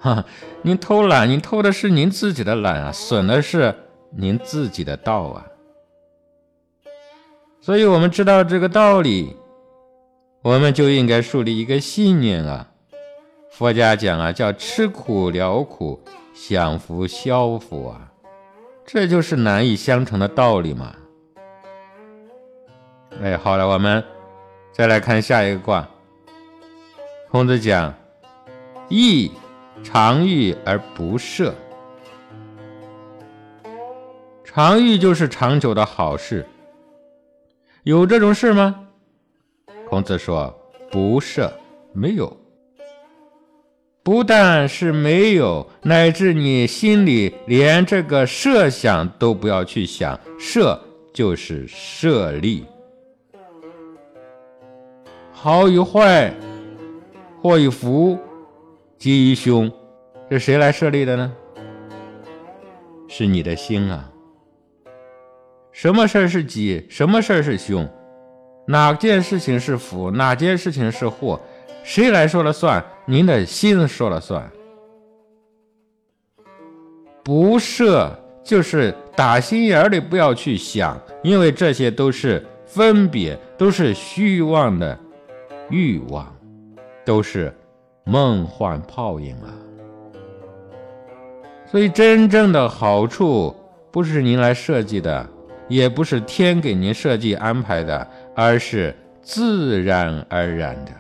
[0.02, 0.26] 哈，
[0.64, 3.74] 您偷懒，您偷的是您自己的懒啊，损的是
[4.10, 5.46] 您自己的道啊。
[7.62, 9.36] 所以，我们知道这个道理，
[10.42, 12.68] 我们就应该树立一个信念啊。
[13.52, 16.02] 佛家讲啊，叫吃苦了苦，
[16.34, 18.12] 享福消福啊，
[18.84, 20.96] 这就是难以相成的道理嘛。
[23.22, 24.04] 哎，好了，我们
[24.72, 25.88] 再来看下一个卦。
[27.30, 27.94] 孔子讲
[28.90, 29.32] 易。
[29.84, 31.52] 常遇而不赦，
[34.44, 36.46] 常遇就是长久的好事。
[37.84, 38.88] 有这种事吗？
[39.90, 40.54] 孔子说
[40.92, 41.52] ：“不赦，
[41.94, 42.38] 没有。
[44.04, 50.20] 不但是没有，乃至你心里连这个设想都不要去想。
[50.40, 50.80] 设
[51.14, 52.66] 就是设立，
[55.32, 56.34] 好与坏，
[57.42, 58.18] 祸与福。”
[59.02, 59.72] 吉凶，
[60.30, 61.34] 是谁来设立的呢？
[63.08, 64.08] 是你的心啊。
[65.72, 67.90] 什么事儿是吉，什么事儿是凶？
[68.68, 71.42] 哪件事情是福，哪件事情是祸？
[71.84, 72.86] 谁来说了算？
[73.06, 74.48] 您的心说了算。
[77.24, 84.96] 不设就是打心眼里不要去想，因为这些都是分别，都是虚妄的
[85.72, 86.32] 欲望，
[87.04, 87.52] 都是。
[88.04, 89.54] 梦幻泡影啊！
[91.68, 93.56] 所以真正的好处
[93.92, 95.30] 不是您来设计的，
[95.68, 100.92] 也不是天给您设计安排的，而是自然而然的。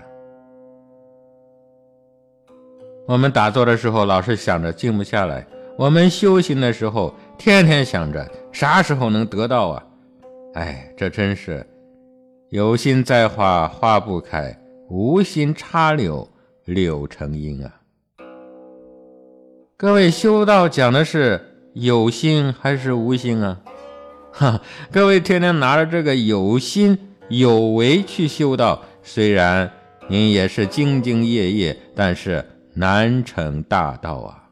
[3.07, 5.45] 我们打坐的时候老是想着静不下来，
[5.77, 9.83] 我们修行的时候天天想着啥时候能得到啊！
[10.53, 11.65] 哎，这真是
[12.49, 14.55] 有心栽花花不开，
[14.87, 16.25] 无心插柳。
[16.65, 17.81] 柳成荫啊！
[19.77, 23.59] 各位修道讲的是有心还是无心啊？
[24.31, 29.71] 哈， 各位天天拿着这个有心有为去修道，虽然
[30.07, 32.45] 您也是兢兢业业，但是
[32.75, 34.49] 难成大道啊！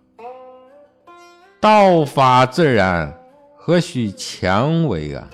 [1.62, 3.14] 道法自然，
[3.56, 5.30] 何须强为啊？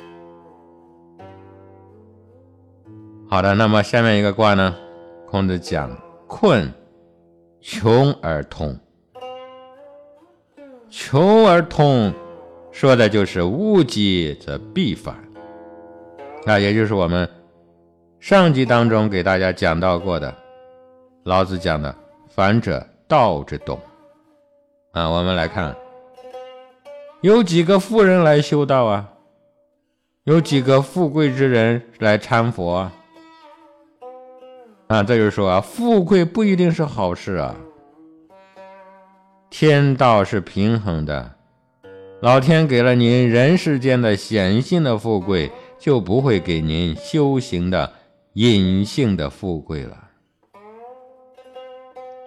[3.30, 4.76] 好的，那么下面一个卦呢？
[5.28, 6.05] 孔子讲。
[6.28, 6.72] 困，
[7.62, 8.78] 穷而通。
[10.90, 12.14] 穷而通，
[12.72, 15.16] 说的就是物极则必反。
[16.46, 17.30] 啊，也就是我们
[18.20, 20.34] 上集当中给大家讲到过的，
[21.24, 21.94] 老子讲的
[22.30, 23.80] “反者道之动”。
[24.94, 25.76] 啊，我们来看，
[27.22, 29.10] 有几个富人来修道啊？
[30.24, 32.94] 有几个富贵之人来参佛啊？
[34.88, 37.56] 啊，这就是说啊，富贵不一定是好事啊。
[39.50, 41.36] 天道是平衡的，
[42.22, 47.92] 老天给了您人世间的显性的富贵，就不会给您修行的
[48.34, 49.98] 隐性的富贵了。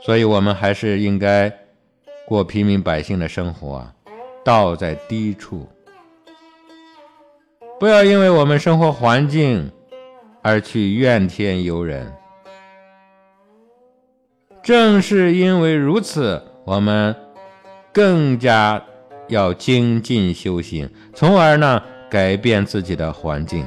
[0.04, 1.52] 所以，我们还是应该
[2.26, 3.94] 过平民百姓的生活啊，
[4.44, 5.68] 道在低处，
[7.78, 9.70] 不要因为我们生活环境
[10.42, 12.12] 而去怨天尤人。
[14.68, 17.16] 正是因为如此，我们
[17.90, 18.84] 更加
[19.28, 23.64] 要精进修行，从而呢改变自己的环境。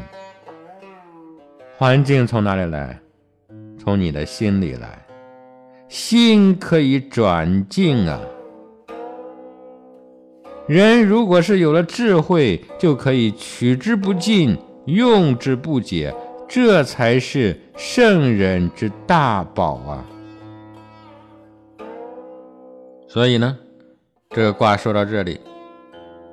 [1.75, 2.99] 环境从哪里来？
[3.79, 5.03] 从你的心里来。
[5.87, 8.19] 心可以转境啊。
[10.67, 16.13] 人如果是有了智慧，就可以取之不尽，用之不竭，
[16.47, 20.05] 这才是圣人之大宝啊。
[23.13, 23.57] 所以呢，
[24.29, 25.37] 这个卦说到这里，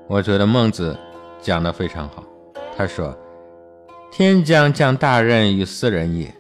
[0.07, 0.97] 我觉得孟子
[1.43, 2.23] 讲的非常好。
[2.77, 3.19] 他说
[4.13, 6.33] ：“天将降大任于斯人也，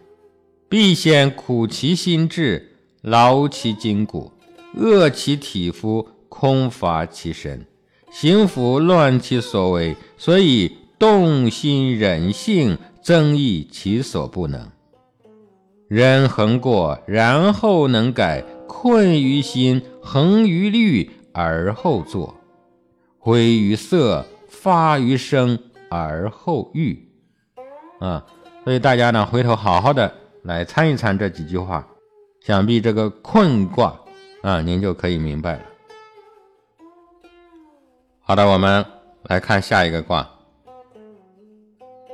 [0.68, 2.70] 必先苦其心志，
[3.02, 4.30] 劳其筋骨，
[4.76, 7.66] 饿其体肤，空乏其身，
[8.12, 10.70] 行拂乱其所为，所以
[11.00, 14.68] 动心忍性，增益其所不能。
[15.88, 22.34] 人恒过，然后能改。”困于心，恒于虑，而后作；
[23.18, 25.58] 毁于色，发于声，
[25.88, 27.08] 而后喻。
[27.98, 28.24] 啊，
[28.62, 31.88] 所以大家呢，回头好好的来参一参这几句话，
[32.40, 33.98] 想必这个困卦
[34.42, 35.62] 啊，您就可以明白了。
[38.20, 38.84] 好的，我们
[39.22, 40.28] 来看下一个卦。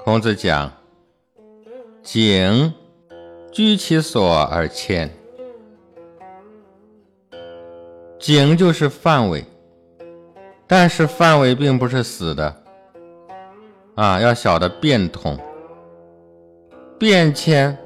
[0.05, 0.70] 孔子讲：
[2.02, 2.72] 井
[3.52, 5.11] 居其所而迁。
[8.18, 9.44] 井就是范围，
[10.66, 12.62] 但是范围并不是死的
[13.94, 15.38] 啊，要晓得变通、
[16.98, 17.76] 变迁，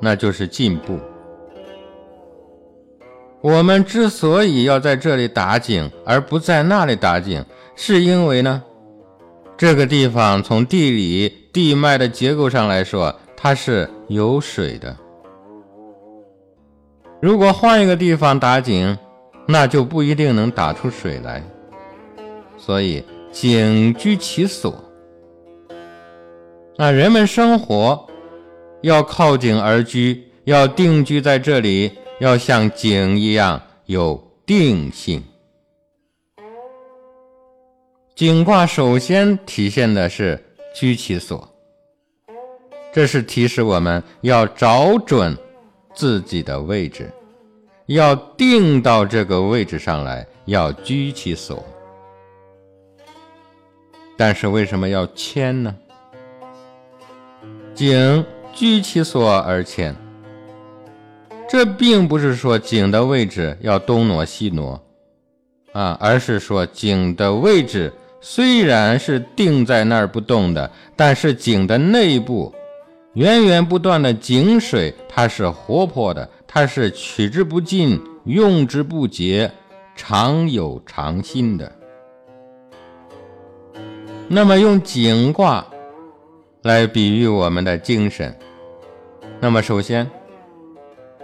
[0.00, 0.98] 那就是进步。
[3.40, 7.44] 我们之所以要在这里打井，而不在那里打井，
[7.74, 8.62] 是因为呢，
[9.56, 14.96] 这个地方从地理地脉的结构上来说，它是有水的。
[17.20, 18.96] 如果换一个地方打井，
[19.46, 21.42] 那就不一定能打出水来，
[22.56, 24.74] 所以井居其所。
[26.76, 28.08] 那人们生活
[28.80, 35.22] 要靠井而居，要定居在这里，要像井一样有定性。
[38.14, 40.42] 井卦首先体现的是
[40.74, 41.48] 居其所，
[42.92, 45.36] 这是提示我们要找准
[45.94, 47.10] 自己的位置。
[47.94, 51.62] 要定到这个位置上来，要居其所。
[54.16, 55.74] 但是为什么要迁呢？
[57.74, 59.94] 井居其所而迁，
[61.48, 64.80] 这并不是说井的位置要东挪西挪
[65.72, 72.54] 啊，而是说井的位置虽然是定在那儿不动的，但是井的内部
[73.14, 76.28] 源源不断的井水，它是活泼的。
[76.54, 79.50] 它是取之不尽，用之不竭，
[79.96, 81.72] 常有常新的。
[84.28, 85.66] 那么用井卦
[86.60, 88.38] 来比喻我们的精神，
[89.40, 90.06] 那么首先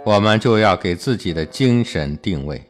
[0.02, 2.64] 我们就要给自己的精神定位，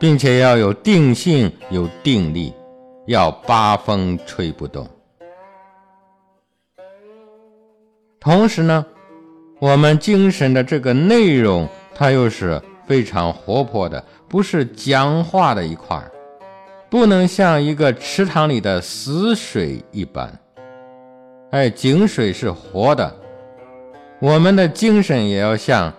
[0.00, 2.54] 并且要有定性、有定力，
[3.06, 4.88] 要八风吹不动。
[8.18, 8.86] 同时呢。
[9.58, 16.12] 我们精神的这个内容，它又是非常活泼的，不是僵化的一块儿，
[16.90, 20.30] 不能像一个池塘里的死水一般。
[21.52, 23.16] 哎，井水是活的，
[24.20, 25.90] 我们的精神也要像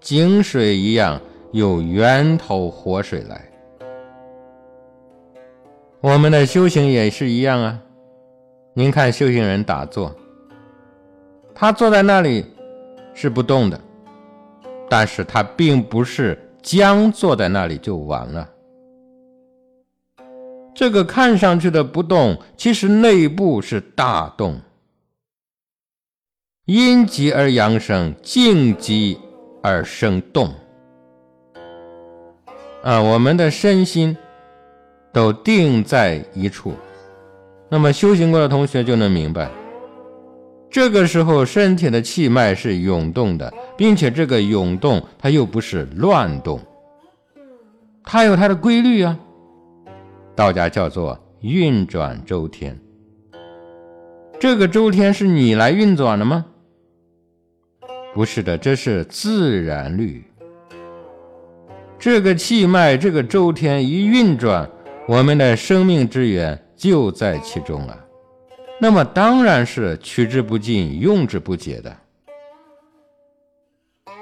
[0.00, 3.38] 井水一样有源头活水来。
[6.00, 7.78] 我们的修行也是一样啊。
[8.72, 10.16] 您看修行人打坐，
[11.54, 12.46] 他坐在那里。
[13.14, 13.80] 是不动的，
[14.88, 18.48] 但是它并不是僵坐在那里就完了。
[20.74, 24.58] 这个看上去的不动，其实内部是大动。
[26.64, 29.18] 阴极而阳生，静极
[29.62, 30.54] 而生动。
[32.82, 34.16] 啊，我们的身心
[35.12, 36.72] 都定在一处，
[37.68, 39.50] 那么修行过的同学就能明白。
[40.72, 46.58] 这个时候，身体的气脉是涌动的，并且这个涌动它又不是乱动，
[48.02, 49.18] 它有它的规律啊。
[50.34, 52.74] 道家叫做运转周天。
[54.40, 56.46] 这个周天是你来运转的吗？
[58.14, 60.24] 不是的，这是自然律。
[61.98, 64.68] 这个气脉，这个周天一运转，
[65.06, 67.98] 我们的生命之源就在其中了。
[68.82, 71.96] 那么当然是取之不尽，用之不竭的。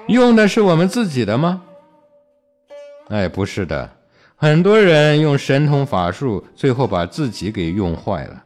[0.07, 1.63] 用的是我们自己的吗？
[3.09, 3.91] 哎，不是的，
[4.37, 8.45] 很多人用神通法术，最后把自己给用坏了。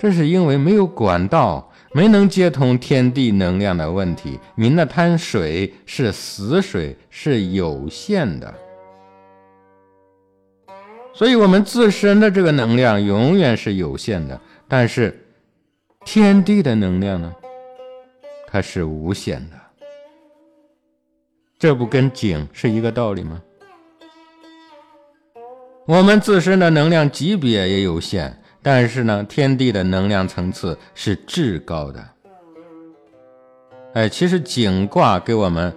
[0.00, 4.40] 这是因为没有管道，没能接通天地能量的问题。
[4.56, 8.52] 您那滩水是死水，是有限的，
[11.14, 14.40] 所以我们自身的这个能量永远是有限的。
[14.66, 15.21] 但是
[16.04, 17.34] 天地的能量呢，
[18.46, 19.56] 它是无限的。
[21.58, 23.40] 这不跟井是一个道理吗？
[25.86, 28.38] 我们自身的能量级别也有限。
[28.64, 32.08] 但是呢，天地的能量层次是至高的。
[33.94, 35.74] 哎，其实景卦给我们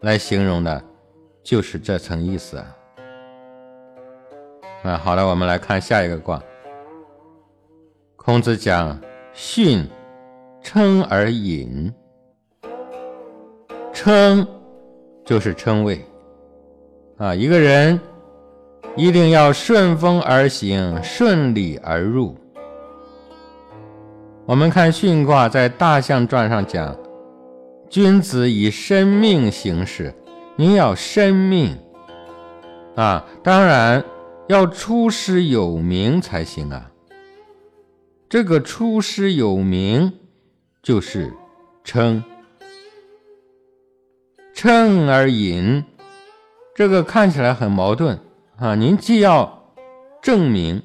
[0.00, 0.82] 来形容的，
[1.44, 2.76] 就是这层意思啊。
[4.82, 6.42] 啊，好了，我们来看下一个卦。
[8.16, 9.00] 孔子讲
[9.32, 9.88] ：“训，
[10.62, 11.92] 称而隐。
[13.92, 14.46] 称
[15.24, 16.04] 就是称谓
[17.16, 17.98] 啊，一个人。”
[18.94, 22.36] 一定要顺风而行，顺理而入。
[24.44, 26.94] 我们看巽卦在大象传上讲
[27.88, 30.14] ：“君子以生命行事。”
[30.56, 31.74] 您要生命
[32.96, 34.04] 啊，当然
[34.46, 36.91] 要出师有名才行啊。
[38.32, 40.10] 这个出师有名
[40.82, 41.34] 就是
[41.84, 42.24] 称，
[44.54, 45.84] 称而隐，
[46.74, 48.18] 这个看起来很矛盾。
[48.56, 49.74] 啊，您既要
[50.22, 50.82] 证明，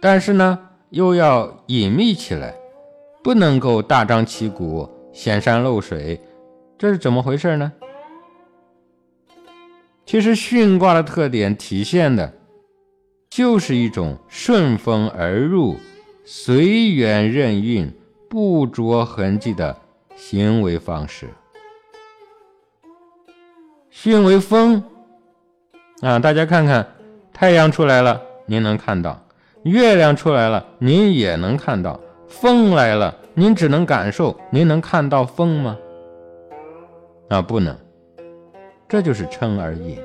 [0.00, 0.58] 但是呢，
[0.90, 2.52] 又要隐秘起来，
[3.22, 6.20] 不能够大张旗鼓、显山露水，
[6.76, 7.72] 这是怎么回事呢？
[10.04, 12.32] 其实巽卦的特点体现的，
[13.30, 15.76] 就是一种顺风而入、
[16.24, 17.92] 随缘任运、
[18.28, 19.76] 不着痕迹的
[20.14, 21.28] 行为方式。
[23.92, 24.82] 巽为风，
[26.00, 26.86] 啊，大家看看。
[27.32, 29.18] 太阳出来了，您能看到；
[29.64, 31.98] 月亮出来了，您也能看到；
[32.28, 35.76] 风来了，您只能感受，您能看到风吗？
[37.30, 37.76] 啊，不能。
[38.88, 39.98] 这就是称而隐。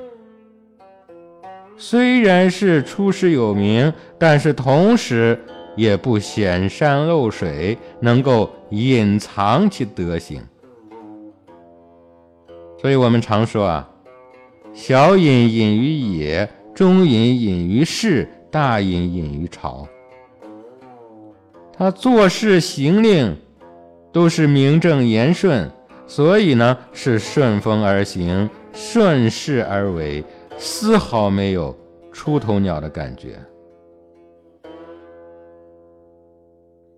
[1.76, 5.38] 虽然是出师有名，但是同时
[5.78, 10.42] 也不显山露水，能够隐藏其德行。
[12.78, 13.88] 所以我们常说啊，
[14.74, 16.46] 小隐隐于野。
[16.74, 19.84] 中隐隐于市，大隐隐于朝。
[21.76, 23.36] 他做事行令
[24.12, 25.68] 都是名正言顺，
[26.06, 30.22] 所以呢是顺风而行，顺势而为，
[30.56, 31.76] 丝毫没有
[32.12, 33.40] 出头鸟的感觉。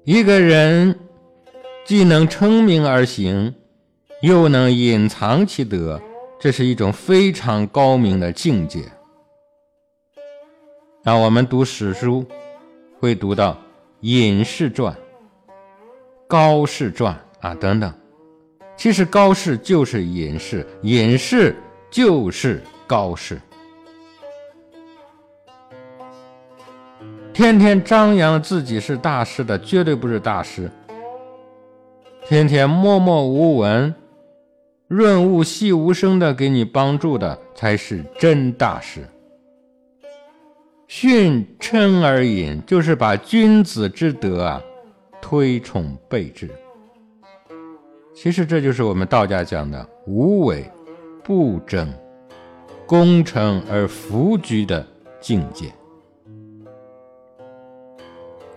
[0.05, 0.98] 一个人
[1.84, 3.55] 既能称名而行，
[4.22, 6.01] 又能隐藏其德，
[6.40, 8.80] 这是一种非常高明的境界。
[11.03, 12.24] 那，我们读史书
[12.98, 13.53] 会读到
[14.01, 14.92] 《隐士传》
[16.26, 17.14] 《高士传》
[17.46, 17.92] 啊等等。
[18.76, 21.55] 其实高士就是隐士，隐士
[21.90, 23.38] 就是高士。
[27.41, 30.70] 天天张扬自己是大师的，绝对不是大师。
[32.26, 33.95] 天天默默无闻、
[34.88, 39.09] 润物细无声的给你帮助的，才是真大师。
[40.86, 44.62] 训称而隐，就是把君子之德啊
[45.22, 46.51] 推崇备至。
[48.14, 50.70] 其实这就是我们道家讲的无为
[51.24, 51.91] 不争、
[52.84, 54.86] 功成而弗居的
[55.22, 55.72] 境界。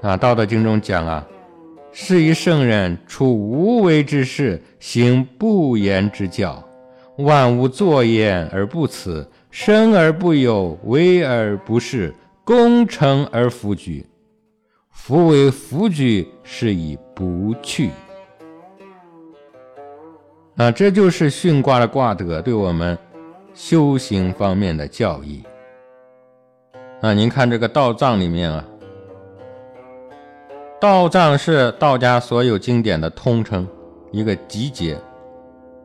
[0.03, 1.25] 啊，《道德经》中讲啊，
[1.93, 6.61] 是以圣人处无为之事，行不言之教，
[7.19, 12.13] 万物作焉而不辞，生而不有，为而不恃。
[12.45, 14.05] 功成而弗居，
[14.91, 17.89] 夫为弗居，是以不去。
[20.57, 22.97] 啊，这就是巽卦的卦德对我们
[23.53, 25.41] 修行方面的教义。
[26.99, 28.65] 啊，您看这个道藏里面啊，
[30.83, 33.65] 道藏是道家所有经典的通称，
[34.11, 34.99] 一个集结，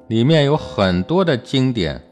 [0.09, 2.03] 里面有很多的经典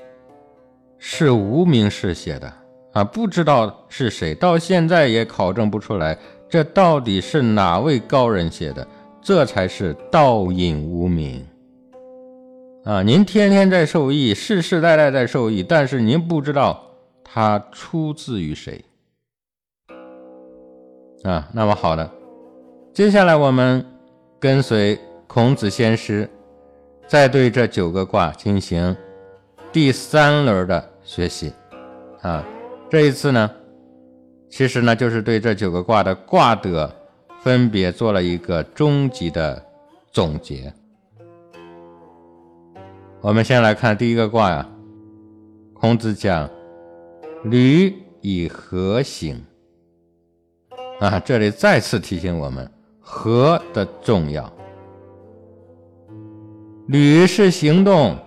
[0.97, 2.53] 是无名氏写的。
[2.93, 6.17] 啊，不知道是谁，到现在也考证不出来，
[6.49, 8.87] 这到底是哪位高人写的？
[9.21, 11.45] 这才是道隐无名
[12.85, 13.03] 啊！
[13.03, 16.81] 您天天在受益，世世代代在受益，但是您不知道
[17.25, 18.85] 它出自于谁
[21.25, 21.49] 啊？
[21.53, 22.09] 那么好的，
[22.97, 23.85] 接下来我们
[24.41, 26.27] 跟随孔子先师，
[27.07, 28.97] 再对这九个卦进行
[29.71, 31.53] 第三轮的学习。
[32.23, 32.43] 啊。
[32.89, 33.51] 这一次呢，
[34.49, 36.91] 其实呢就是对这九个卦的卦德
[37.43, 39.63] 分别做了一个终极的
[40.11, 40.73] 总结。
[43.21, 44.67] 我们先来看第一个卦呀，
[45.75, 46.49] 孔子讲
[47.45, 49.45] ：“履以和行。”
[50.99, 52.67] 啊，这里再次提醒我们
[53.09, 54.53] 和的重要。
[56.89, 58.19] 履是行动，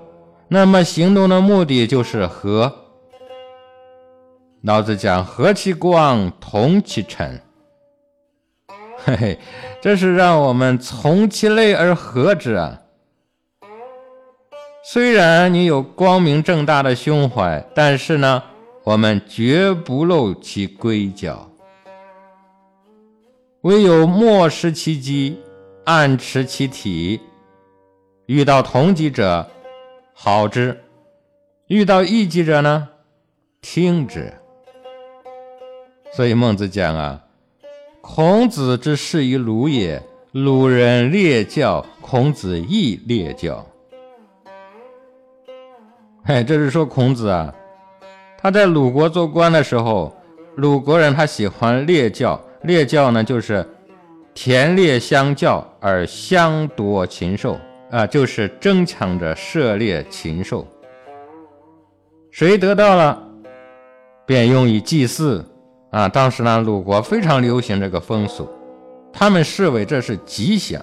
[0.47, 2.73] 那么行动的目的就是和。
[4.61, 7.41] 老子讲：“和其光，同其尘。
[9.03, 9.39] ”嘿嘿，
[9.81, 12.79] 这是让我们从其类而和之啊。
[14.81, 18.41] 虽然你有光明正大的胸怀，但是呢，
[18.85, 21.48] 我们绝不露其龟角，
[23.63, 25.37] 唯有漠视其机，
[25.83, 27.19] 暗持其体。
[28.25, 29.45] 遇到同级者，
[30.13, 30.77] 好之；
[31.67, 32.87] 遇到异级者呢，
[33.61, 34.33] 听之。
[36.13, 37.21] 所以孟子讲啊，
[37.99, 40.01] 孔子之事于鲁也，
[40.31, 43.67] 鲁人列教，孔子亦列教。
[46.23, 47.53] 哎，这是说孔子啊，
[48.37, 50.15] 他在鲁国做官的时候，
[50.55, 53.65] 鲁国人他喜欢列教，猎教呢就是
[54.33, 57.57] 田猎相较而相夺禽兽
[57.89, 60.67] 啊，就是争抢着射猎禽兽，
[62.31, 63.21] 谁得到了，
[64.25, 65.45] 便用以祭祀。
[65.91, 68.47] 啊，当时呢，鲁国非常流行这个风俗，
[69.11, 70.79] 他们视为这是吉祥。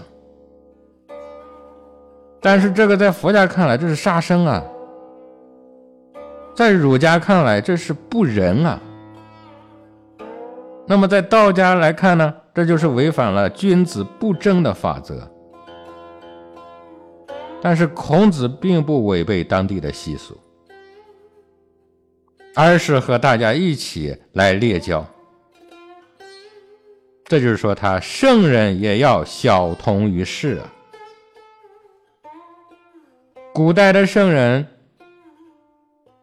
[2.41, 4.61] 但是这个在佛家看来，这是杀生啊；
[6.57, 8.81] 在儒家看来，这是不仁啊。
[10.87, 15.31] 那么在道家来看呢，这就是违反了君子不争的法则。
[17.61, 20.39] 但是孔子并不违背当地的习俗。
[22.55, 25.05] 而是和大家一起来列教，
[27.25, 30.73] 这就是说，他圣人也要小同于世啊。
[33.53, 34.67] 古代的圣人，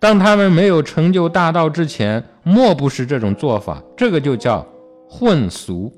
[0.04, 3.82] 当他们没有成就大道之前，莫不是这种做法。
[3.96, 4.68] 这个就叫
[5.10, 5.90] 混俗，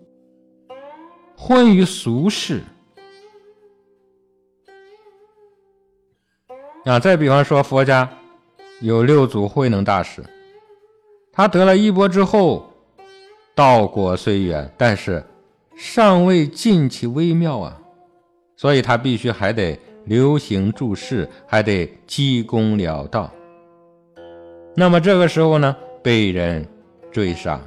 [1.35, 2.61] 混于俗世。
[6.83, 8.07] 啊，再比方说佛家。
[8.81, 10.21] 有六祖慧能大师，
[11.31, 12.69] 他得了衣钵之后，
[13.55, 15.23] 道果虽远，但是
[15.75, 17.81] 尚未尽其微妙啊，
[18.57, 23.31] 所以他必须还得流行注释，还得积功了道。
[24.77, 25.73] 那么这个时候呢，
[26.03, 26.67] 被人
[27.09, 27.59] 追杀，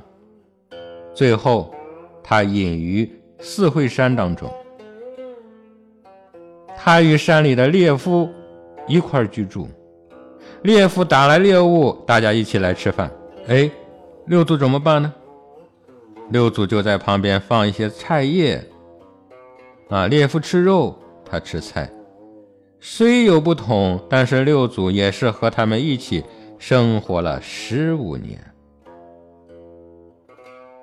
[1.14, 1.74] 最后
[2.22, 4.52] 他隐于四会山当中，
[6.76, 8.28] 他与山里的猎夫
[8.86, 9.66] 一块居住。
[10.62, 13.10] 猎夫打来猎物，大家一起来吃饭。
[13.46, 13.70] 哎，
[14.26, 15.14] 六祖怎么办呢？
[16.30, 18.62] 六祖就在旁边放一些菜叶。
[19.88, 20.94] 啊，猎夫吃肉，
[21.24, 21.90] 他吃菜，
[22.80, 26.22] 虽有不同，但是六祖也是和他们一起
[26.58, 28.38] 生活了十五年。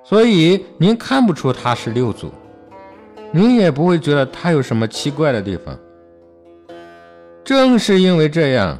[0.04, 2.30] 所以您看不出他是六祖，
[3.32, 5.78] 您也不会觉得他有什么奇怪的地方。
[7.44, 8.78] 正是因为这样。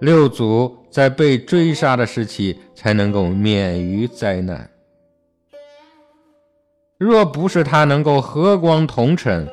[0.00, 4.70] 六祖在被追杀的时期才能够免于灾难。
[6.96, 9.48] 若不是他能够和光同尘，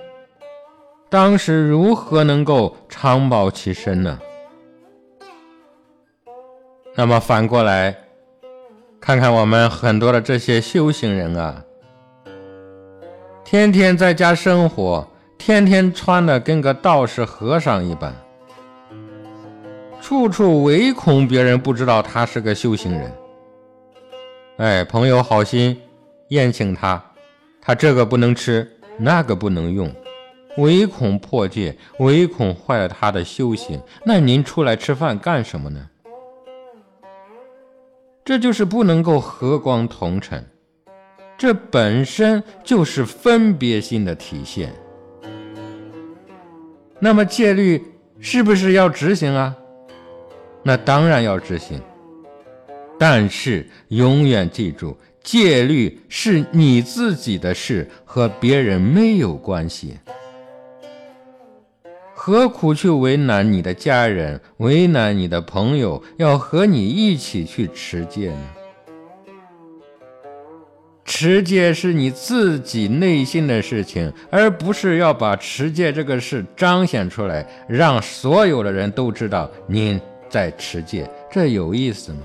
[1.10, 4.20] 当时如何能够长保其身呢？
[6.98, 7.94] 那么反过来，
[9.02, 11.62] 看看我们很多的这些修行人啊，
[13.44, 15.06] 天天在家生活，
[15.38, 18.16] 天天穿的跟个道士和尚一般。
[20.02, 23.12] 处处唯恐别人不知道他是个修行人。
[24.58, 25.78] 哎，朋友好心
[26.30, 27.04] 宴请他，
[27.62, 29.92] 他这个不能吃，那个不能用，
[30.58, 33.82] 唯恐破戒，唯恐坏了他的修行。
[34.06, 35.90] 那您出来吃饭干什么呢？
[38.26, 40.44] 这就是不能够和光同尘，
[41.38, 44.74] 这本身就是分别心的体现。
[47.00, 47.86] 那么戒律
[48.20, 49.56] 是不是要执行啊？
[50.64, 51.80] 那当然要执行，
[52.98, 60.00] 但是永远记住，戒律是你自己的事，和别人没有关系。
[62.28, 68.50] 何苦去为难你的家人，为难你的朋友，要和你一起去持戒呢？
[71.06, 80.02] 持戒是你自己内心的事情，而不是要把持戒这个事彰显出来，让所有的人都知道您。
[80.28, 82.22] 在持戒，这有意思吗？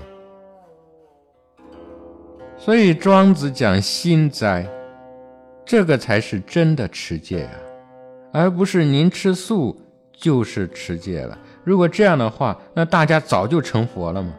[2.57, 4.67] 所以庄子讲心斋，
[5.63, 7.53] 这个才是真的持戒啊，
[8.33, 9.79] 而不是您吃素
[10.21, 11.37] 就是持戒了。
[11.63, 14.33] 如果这样的话，那大家早就成佛了吗？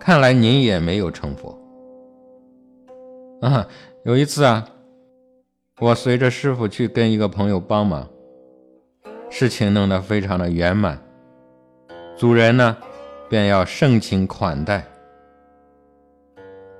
[0.00, 1.56] 看来您也没有成佛。
[3.42, 3.66] 啊，
[4.04, 4.66] 有一次啊，
[5.78, 8.08] 我随着师傅去跟一个朋友帮忙，
[9.28, 10.98] 事情弄得非常的圆满，
[12.16, 12.76] 主人呢
[13.28, 14.82] 便要盛情款待。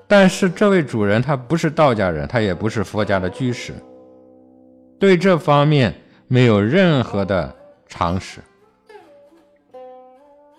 [0.09, 3.75] 但是这位主人他不是道家人，他也不是佛家的居士，
[4.99, 5.93] 对这方面
[6.29, 7.55] 没有任何的
[7.87, 8.41] 常识。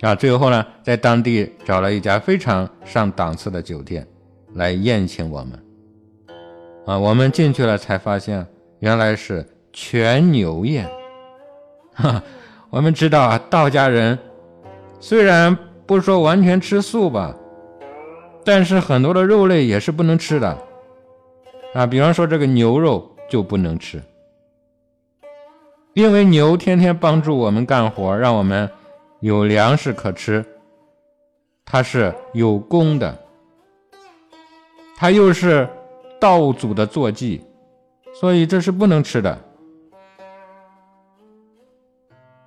[0.01, 4.07] 啊，最后呢，在当地找了一家非常上档次的酒店
[4.53, 5.63] 来宴请我们。
[6.85, 8.45] 啊，我们进去了才发现，
[8.79, 10.89] 原来是全牛宴。
[11.93, 12.21] 哈，
[12.69, 14.17] 我们知道啊，道家人
[14.99, 17.35] 虽然不说完全吃素吧。
[18.45, 20.57] 但是很多的肉类也是不能吃的，
[21.73, 24.01] 啊，比方说这个牛肉就不能吃，
[25.97, 28.69] 因为牛天天帮助我们干活，让我们
[29.19, 30.45] 有粮食可吃，
[31.65, 33.17] 它是有功的，
[34.95, 35.67] 它又是
[36.19, 37.43] 道祖的坐骑，
[38.13, 39.35] 所以这是不能吃的。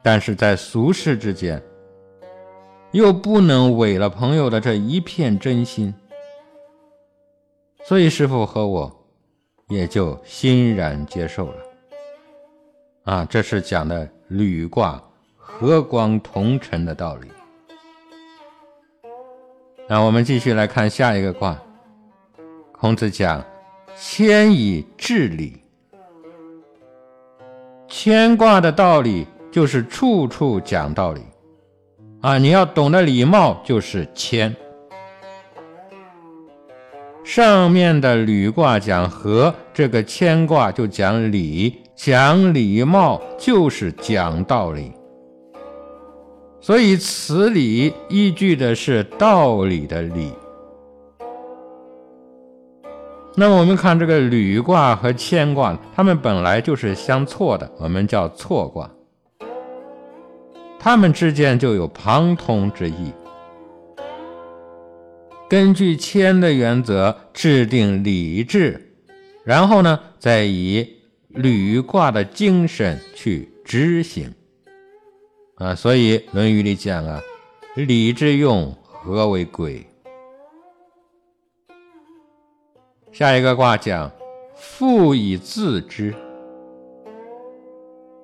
[0.00, 1.60] 但是在俗世之间。
[2.92, 5.94] 又不能违了朋友的这一片真心，
[7.84, 9.06] 所以师傅和我
[9.68, 11.69] 也就欣然接受了。
[13.10, 15.02] 啊，这是讲的履卦
[15.36, 17.26] 和光同尘的道理。
[19.88, 21.60] 那我们继续来看下一个卦。
[22.70, 23.44] 孔子讲
[23.98, 25.60] ：“谦以至礼。”
[27.90, 31.20] 谦卦的道理就是处处讲道理。
[32.20, 34.54] 啊，你要懂得礼貌，就是谦。
[37.24, 44.90] 上面的履卦讲和，这个谦卦就讲礼，讲礼貌就是讲道理。
[46.58, 50.32] 所以此礼依据的是道理的理。
[53.36, 58.90] 那么我们看这个履卦和谦卦，它们本来就是相错的，我们叫错卦。
[60.78, 63.12] 他们之间就有旁通之意。
[65.50, 68.94] 根据谦的原则制定礼制，
[69.44, 70.88] 然后呢，再以
[71.34, 74.32] 履卦的精神去执行。
[75.56, 77.20] 啊，所以《论语》里讲啊
[77.76, 79.86] ，“礼之用，和为贵。”
[83.12, 84.10] 下一个卦讲
[84.56, 86.14] “父以自知”。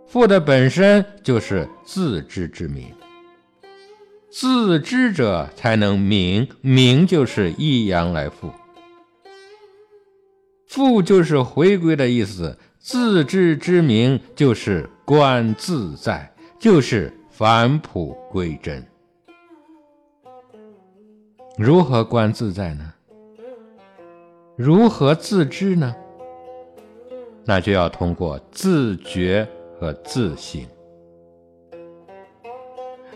[0.08, 2.86] 父的本身就是自知之明，
[4.30, 8.50] 自知者才能明，明就是抑阳来复，
[10.66, 12.58] 复就是回归的意思。
[12.88, 18.80] 自知之明就是观自在，就是返璞归真。
[21.58, 22.94] 如何观自在呢？
[24.54, 25.92] 如何自知呢？
[27.44, 29.44] 那就要通过自觉。
[29.78, 30.62] 和自省。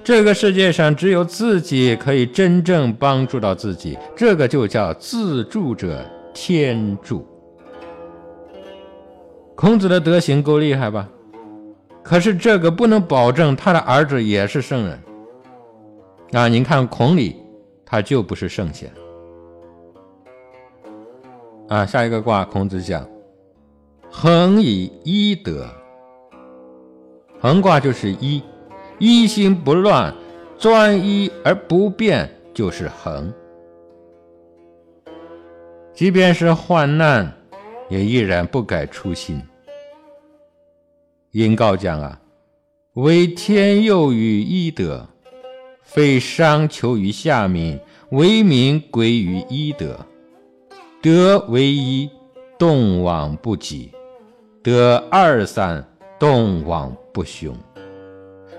[0.05, 6.05] 这个世界上只有自己可以真正帮助到自己，这个就叫自助者
[6.35, 7.25] 天助。
[9.61, 11.07] 孔子的德行够厉害吧？
[12.03, 14.99] 可是这个不能保证他的儿子也是圣人
[16.33, 16.49] 啊！
[16.49, 17.37] 您看孔鲤，
[17.85, 18.91] 他就不是圣贤
[21.69, 21.85] 啊。
[21.85, 23.07] 下一个卦，孔子讲：
[24.11, 25.69] 恒以一德。
[27.39, 28.43] 恒卦就是一，
[28.99, 30.11] 一心不乱，
[30.59, 33.31] 专一而不变，就是恒。
[35.93, 37.31] 即便是患难，
[37.91, 39.39] 也依然不改初心。
[41.33, 42.21] 殷告讲啊，
[42.95, 45.09] 为天佑于一德，
[45.83, 47.79] 非商求于下民，
[48.11, 49.99] 为民归于一德。
[51.03, 52.11] 德为一，
[52.59, 53.91] 动往不及；
[54.63, 55.85] 德二三。
[56.19, 57.57] 动往不凶，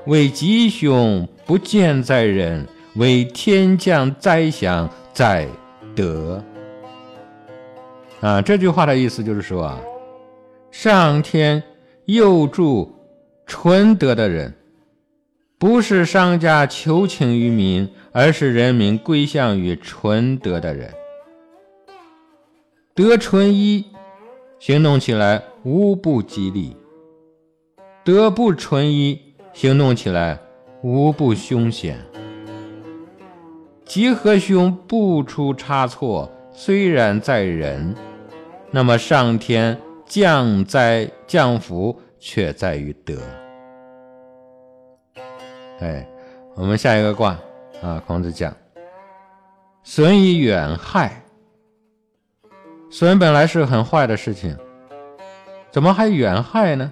[0.07, 5.47] 为吉凶不见在人，为天降灾祥在
[5.95, 6.43] 德。
[8.19, 9.79] 啊，这句话的意思就是说啊，
[10.71, 11.61] 上天
[12.13, 12.93] 佑助
[13.45, 14.53] 纯德的人，
[15.57, 20.93] 不是商家求情于民，而是人民归向于纯德的人。
[22.93, 23.85] 德纯一，
[24.59, 26.75] 行动起来无不吉利。
[28.03, 29.17] 德不纯一，
[29.53, 30.37] 行动起来
[30.83, 31.95] 无不凶险；
[33.85, 37.95] 吉和凶不出差错，虽然在人，
[38.69, 39.79] 那么上天
[40.11, 43.15] 降灾降福却在于德。
[45.79, 46.05] 哎，
[46.53, 47.39] 我们下一个卦
[47.81, 48.53] 啊，孔子讲
[49.83, 51.23] ：“损以远害。”
[52.91, 54.53] 损本来是很坏的事情，
[55.71, 56.91] 怎么还远害呢？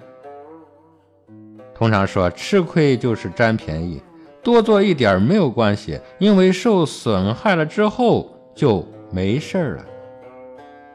[1.74, 4.02] 通常说吃亏就是占便宜，
[4.42, 9.84] 多做一点没有关系，因为受损害了之后就没事儿了。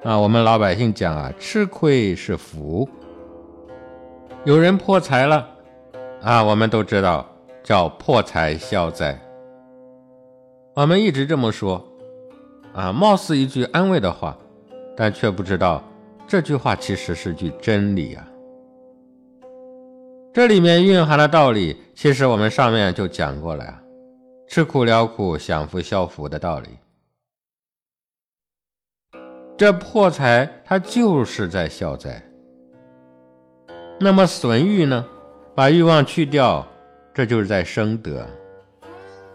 [0.05, 2.87] 啊，我们老百姓讲啊，吃亏是福。
[4.43, 5.49] 有人破财了，
[6.21, 7.25] 啊，我们都知道。
[7.63, 9.19] 叫破财消灾，
[10.75, 11.83] 我们一直这么说，
[12.75, 14.37] 啊，貌似一句安慰的话，
[14.95, 15.83] 但却不知道
[16.27, 18.27] 这句话其实是句真理啊。
[20.31, 23.81] 这里面蕴含的道理，其实我们上面就讲过了呀，
[24.47, 26.67] 吃苦了苦，享福消福的道理。
[29.57, 32.21] 这破财它就是在消灾。
[33.99, 35.05] 那么损欲呢？
[35.55, 36.65] 把欲望去掉。
[37.13, 38.27] 这就是在生德，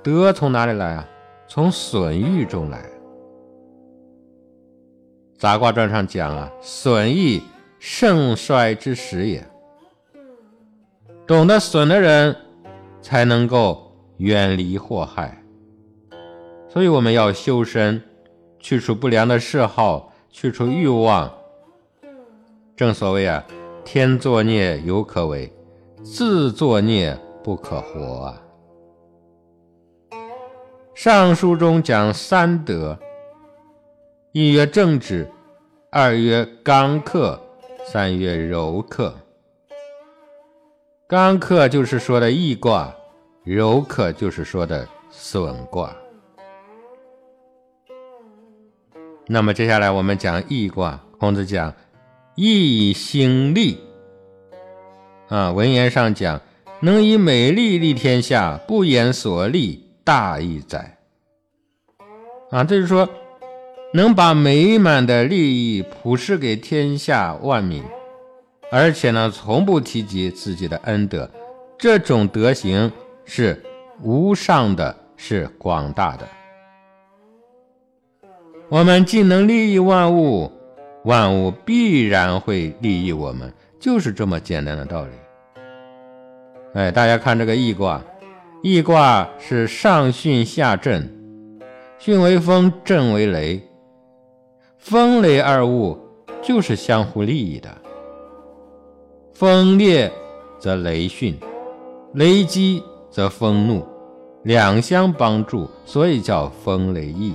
[0.02, 1.08] 德从哪里来啊？
[1.48, 2.84] 从损欲中来。
[5.38, 7.42] 杂卦传上讲啊，损益
[7.78, 9.42] 盛衰之时也。
[11.26, 12.36] 懂得损的人，
[13.00, 15.42] 才能够远离祸害。
[16.68, 18.02] 所以我们要修身，
[18.58, 21.30] 去除不良的嗜好，去除欲望。
[22.76, 23.44] 正所谓啊，
[23.84, 25.52] 天作孽犹可为，
[26.02, 27.18] 自作孽。
[27.42, 28.42] 不可活啊！
[30.94, 32.98] 上书中讲三德：
[34.32, 35.26] 一曰正直，
[35.90, 37.40] 二曰刚克，
[37.86, 39.14] 三曰柔克。
[41.08, 42.94] 刚克就是说的易卦，
[43.42, 45.96] 柔克就是说的损卦。
[49.32, 51.00] 那么接下来我们讲易卦。
[51.20, 51.72] 孔子讲
[52.34, 53.78] 易兴利
[55.28, 56.40] 啊，文言上讲。
[56.80, 60.96] 能以美丽利天下，不言所利，大义哉！
[62.50, 63.08] 啊，这是说
[63.92, 67.84] 能把美满的利益普施给天下万民，
[68.72, 71.30] 而且呢，从不提及自己的恩德，
[71.78, 72.90] 这种德行
[73.24, 73.62] 是
[74.02, 76.26] 无上的，是广大的。
[78.70, 80.48] 我们既能利益万物，
[81.04, 85.10] 万物必然会利益我们，就是这么简单的道理。
[86.74, 88.00] 哎，大家看这个易卦，
[88.62, 91.12] 易卦是上巽下震，
[92.00, 93.60] 巽为风，震为雷，
[94.78, 95.98] 风雷二物
[96.40, 97.68] 就是相互利益的。
[99.32, 100.08] 风烈
[100.60, 101.34] 则雷巽，
[102.14, 103.84] 雷击则风怒，
[104.44, 107.34] 两相帮助，所以叫风雷易。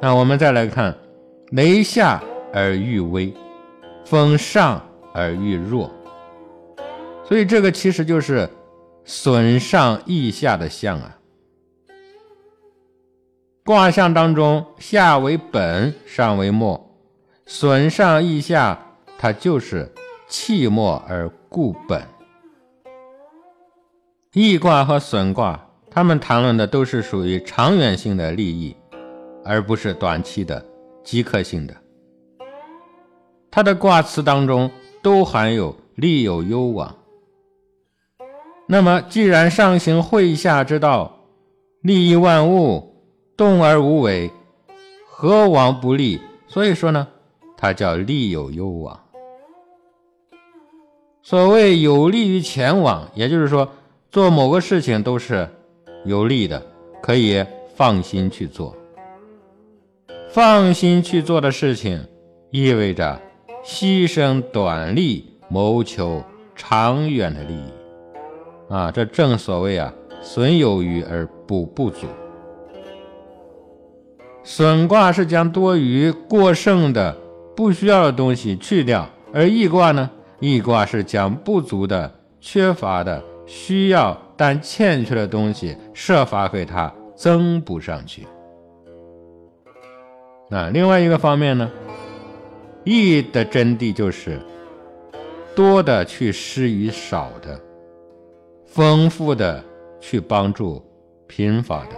[0.00, 0.96] 那我们再来看，
[1.50, 2.22] 雷下
[2.54, 3.32] 而欲微，
[4.04, 4.82] 风上
[5.12, 5.90] 而欲弱。
[7.22, 8.48] 所以这个其实就是
[9.04, 11.18] 损上益下的象啊。
[13.64, 16.98] 卦象当中，下为本，上为末，
[17.44, 18.78] 损上益下，
[19.18, 19.92] 它就是
[20.26, 22.02] 弃末而固本。
[24.32, 28.74] 益卦和损卦，他们谈论的都是属于长远性的利益，
[29.44, 30.64] 而不是短期的
[31.02, 31.74] 即刻性的。
[33.50, 34.70] 它的卦辞当中
[35.02, 36.96] 都含有利有攸往。
[38.66, 41.18] 那么，既然上行会下之道，
[41.82, 42.94] 利益万物，
[43.36, 44.30] 动而无为，
[45.08, 46.20] 何往不利？
[46.46, 47.08] 所以说呢，
[47.56, 49.00] 它叫利有攸往。
[51.22, 53.68] 所谓有利于前往，也就是说，
[54.10, 55.48] 做某个事情都是
[56.04, 56.64] 有利的，
[57.02, 58.74] 可以放心去做。
[60.32, 62.06] 放心去做的事情，
[62.50, 63.20] 意味着
[63.64, 66.22] 牺牲短利，谋求
[66.54, 68.72] 长远的利益。
[68.72, 72.06] 啊，这正所谓啊，损有余而补不足。
[74.44, 77.16] 损卦是将多余、过剩的、
[77.56, 80.08] 不需要的东西去掉，而益卦呢，
[80.38, 82.08] 益卦是将不足的、
[82.40, 88.24] 缺乏的、需要但欠缺的东西设法给它增补上去。
[90.50, 91.70] 那另外一个方面呢，
[92.84, 94.38] 义的真谛就是
[95.54, 97.58] 多的去施于少的。
[98.66, 99.64] 丰富的
[99.98, 100.80] 去帮助
[101.26, 101.96] 贫乏的，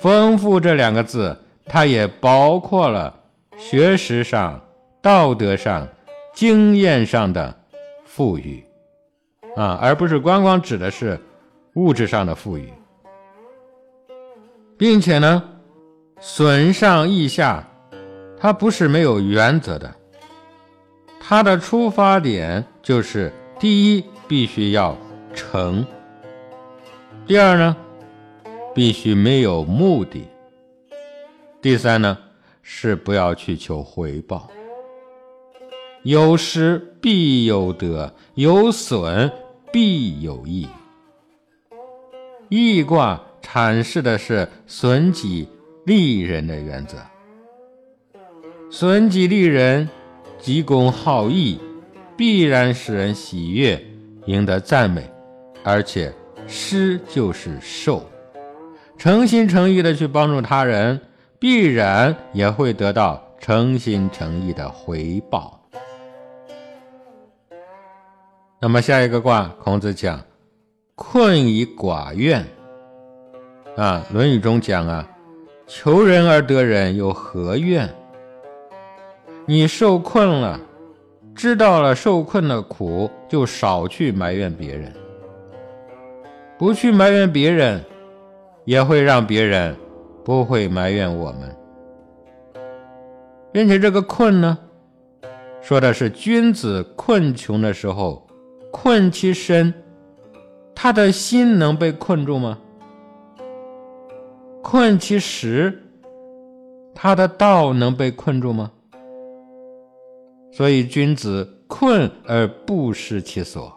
[0.00, 3.14] 丰富这两个字，它也包括了
[3.56, 4.60] 学识上、
[5.00, 5.86] 道德上、
[6.34, 7.54] 经验上的
[8.04, 8.64] 富裕
[9.54, 11.16] 啊，而不是光光指的是
[11.74, 12.68] 物质上的富裕，
[14.76, 15.40] 并且呢，
[16.28, 17.64] 损上益下，
[18.36, 19.94] 它不是没有原则的。
[21.20, 24.98] 它的出发点就是：第一，必须要
[25.32, 25.84] 成；
[27.28, 27.76] 第二呢，
[28.74, 30.24] 必须没有目的；
[31.62, 32.18] 第三呢，
[32.60, 34.50] 是不要去求回报。
[36.02, 39.30] 有失必有得，有损
[39.72, 40.66] 必有益。
[42.48, 45.48] 易卦阐释的是损己
[45.86, 46.98] 利人的原则。
[48.70, 49.88] 损己利人。
[50.38, 51.58] 积功好义，
[52.14, 53.82] 必然使人喜悦，
[54.26, 55.02] 赢得赞美，
[55.64, 56.12] 而且
[56.46, 58.04] 施就是受，
[58.98, 61.00] 诚心诚意的去帮助他人，
[61.38, 65.58] 必然也会得到诚心诚意的回报。
[68.60, 70.22] 那么下一个卦，孔子讲
[70.94, 72.44] 困以寡怨
[73.74, 75.08] 啊，《论语》中讲啊，
[75.68, 77.92] 求人而得人，有何怨？
[79.46, 80.60] 你受困了，
[81.34, 84.92] 知道了受困的苦，就少去埋怨别人。
[86.56, 87.84] 不去埋怨别人，
[88.64, 89.76] 也会让别人
[90.24, 91.56] 不会埋怨我们。
[93.52, 94.56] 并且这个困呢，
[95.60, 98.24] 说的是君子困穷的时候，
[98.70, 99.74] 困其身，
[100.76, 102.56] 他的心能被困住吗？
[104.68, 105.80] 困其实，
[106.92, 108.68] 他的道能被困住吗？
[110.52, 113.72] 所以，君子困而不失其所，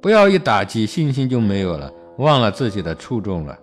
[0.00, 3.58] 不要一打击信心就没有了，忘了自己的初衷了。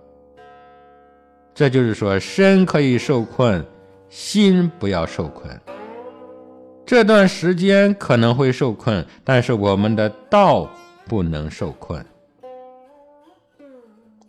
[1.55, 3.66] 这就是说，身可以受困，
[4.07, 5.59] 心不要受困。
[6.86, 10.70] 这段时间可能会受困，但是我们的道
[11.07, 11.99] 不能受困。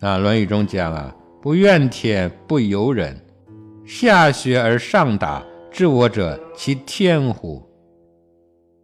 [0.00, 1.14] 啊，《论语》中讲啊，
[1.46, 3.16] 不怨天不尤人，
[3.86, 5.40] 下学而上达。
[5.70, 7.62] 治我者，其天乎？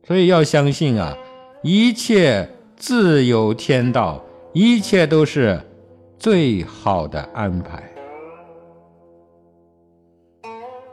[0.07, 1.19] 所以要相信啊，
[1.65, 5.61] 一切自有天道，一切都是
[6.17, 7.83] 最好的安排。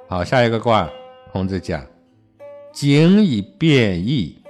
[0.07, 0.89] 好，下一个卦，
[1.31, 1.85] 孔子讲：
[2.73, 4.41] 景以变易。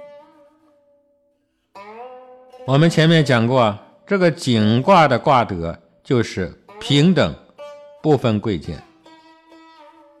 [2.66, 6.50] 我们前面讲过，这个景卦的卦德就是
[6.80, 7.34] 平等，
[8.02, 8.82] 不分贵贱。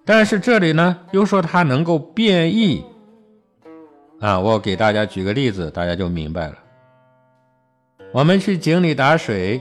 [0.04, 2.84] 但是这里呢，又说它能够变异
[4.20, 4.38] 啊！
[4.38, 6.58] 我给大家举个例子，大家就明白了。
[8.12, 9.60] 我们去井里打水，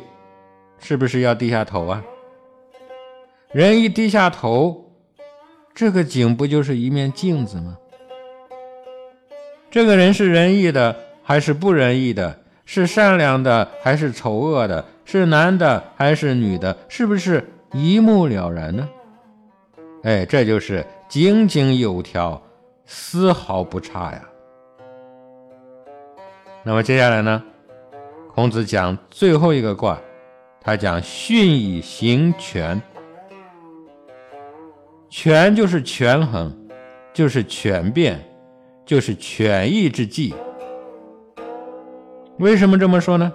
[0.79, 2.03] 是不是要低下头啊？
[3.51, 4.91] 人一低下头，
[5.73, 7.77] 这个井不就是一面镜子吗？
[9.71, 12.41] 这个人是仁义的还是不仁义的？
[12.65, 14.85] 是善良的还是丑恶的？
[15.11, 16.77] 是男的还是女的？
[16.87, 17.43] 是不是
[17.73, 18.87] 一目了然呢？
[20.03, 22.39] 哎，这就是井井有条，
[22.85, 24.21] 丝毫不差呀。
[26.61, 27.43] 那么接下来呢？
[28.35, 29.99] 孔子讲最后一个卦，
[30.61, 32.79] 他讲巽以行权。
[35.09, 36.55] 权就是权衡，
[37.11, 38.23] 就是权变，
[38.85, 40.35] 就是权宜之计。
[42.37, 43.33] 为什么这么说呢？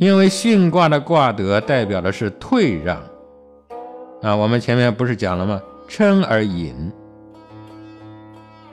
[0.00, 2.96] 因为巽卦的卦德代表的是退让。
[4.22, 5.60] 啊，我们前面不是讲了吗？
[5.86, 6.90] 称而隐，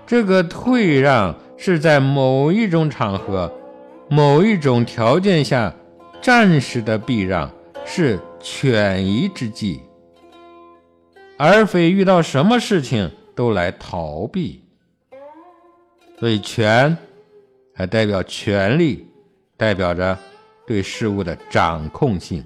[0.05, 3.51] 这个退让是在某一种场合、
[4.09, 5.73] 某一种条件下
[6.21, 7.51] 暂时的避让，
[7.83, 9.81] 是权宜之计，
[11.35, 14.63] 而非遇到什么事情都来逃避。
[16.17, 16.97] 所以，权
[17.73, 19.05] 还代表权力，
[19.57, 20.17] 代表着
[20.67, 22.45] 对事物的掌控性。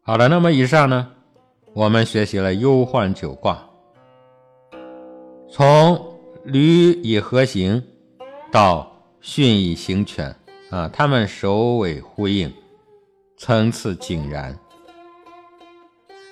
[0.00, 1.10] 好了，那么以上呢，
[1.74, 3.68] 我们学习了忧患九卦，
[5.50, 7.82] 从履以何行
[8.50, 8.90] 到
[9.20, 10.34] 巽以行权
[10.70, 12.52] 啊，他们首尾呼应，
[13.36, 14.56] 层次井然。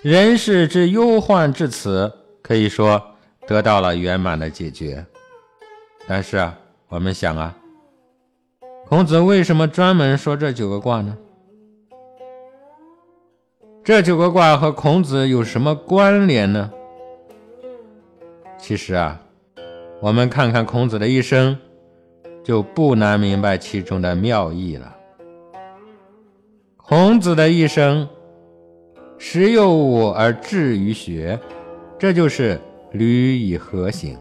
[0.01, 3.03] 人世之忧患至此，可以说
[3.49, 5.05] 得到了圆满的解决。
[6.07, 6.57] 但是啊，
[6.89, 7.55] 我们想啊，
[8.89, 11.15] 孔子为什么专门说这九个卦呢？
[13.85, 16.73] 这九个卦和孔子有什么关联呢？
[18.57, 19.21] 其实啊，
[20.01, 21.55] 我们看看孔子的一生，
[22.43, 24.97] 就不难明白其中的妙意了。
[26.79, 28.09] 孔子的一生，
[29.19, 31.39] 时有物而志于学，
[31.99, 32.59] 这就是
[32.93, 34.17] 履以何行；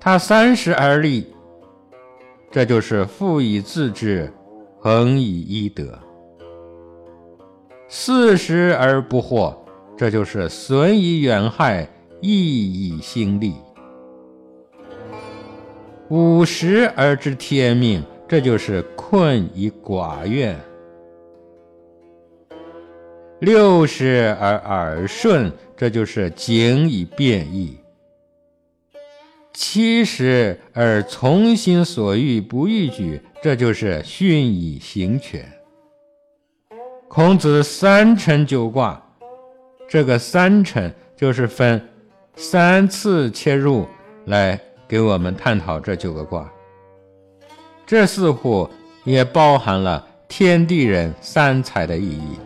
[0.00, 1.26] 他三十而立，
[2.54, 4.32] 这就是富以自治，
[4.78, 5.98] 恒以一德。
[7.88, 9.52] 四十而不惑，
[9.96, 11.84] 这就是损以远害，
[12.20, 13.54] 益以兴利；
[16.08, 20.54] 五十而知天命，这就是困以寡怨；
[23.40, 27.76] 六十而耳顺，这就是谨以变易；
[29.54, 35.48] 七十而从心所欲不逾矩，这就是训以行权。
[37.06, 39.00] 孔子三辰九卦，
[39.88, 41.80] 这个三辰就是分
[42.34, 43.86] 三次切入
[44.26, 46.52] 来给我们探讨这九个卦。
[47.86, 48.68] 这似乎
[49.04, 52.36] 也包含了天地人三才的意义。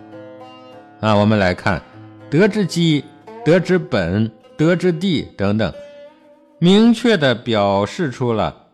[1.00, 1.80] 啊，我们来看
[2.28, 3.02] 德之基、
[3.42, 5.72] 德之本、德之地等等，
[6.58, 8.66] 明确的表示出了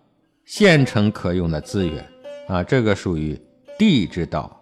[0.45, 2.07] 县城可用的资源。
[2.47, 3.41] 啊，这个属于
[3.79, 4.61] 地之道。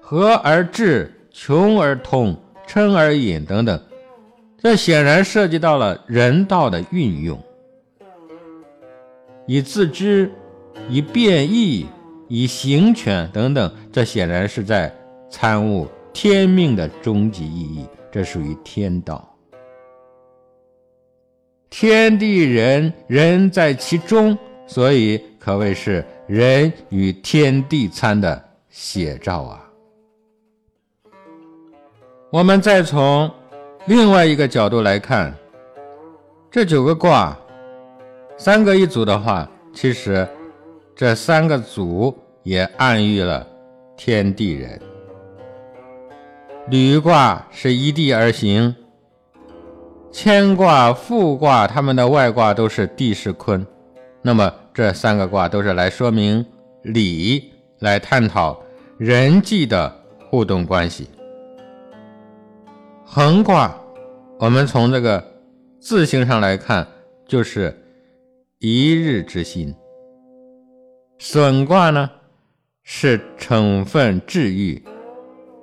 [0.00, 2.36] 和而治，穷而通，
[2.66, 3.82] 称而隐等等，
[4.58, 7.42] 这显然涉及到了人道的运用，
[9.46, 10.30] 以自知，
[10.88, 11.86] 以变异，
[12.28, 14.94] 以行权等等，这显然是在
[15.30, 19.31] 参悟天命的终极意义，这属于天道。
[21.72, 29.64] 天地人，人在其中，所以可谓是人与天地参的写照啊。
[32.30, 33.28] 我们再从
[33.86, 35.34] 另外一个角度来看，
[36.50, 37.34] 这九个卦，
[38.36, 40.28] 三个一组的话，其实
[40.94, 43.46] 这三个组也暗喻了
[43.96, 44.78] 天地人。
[46.68, 48.76] 履卦是依地而行，
[50.14, 53.66] 乾卦、复卦它们的外卦都是地势坤，
[54.20, 56.44] 那么这三个卦都是来说明
[56.82, 58.62] 理，来探讨
[58.98, 59.90] 人际的
[60.28, 61.08] 互动关系。
[63.04, 63.74] 横卦，
[64.38, 65.24] 我们从这个
[65.80, 66.86] 字形上来看，
[67.26, 67.74] 就是
[68.58, 69.74] 一日之心。
[71.18, 72.10] 损卦呢，
[72.82, 74.82] 是惩分治愈，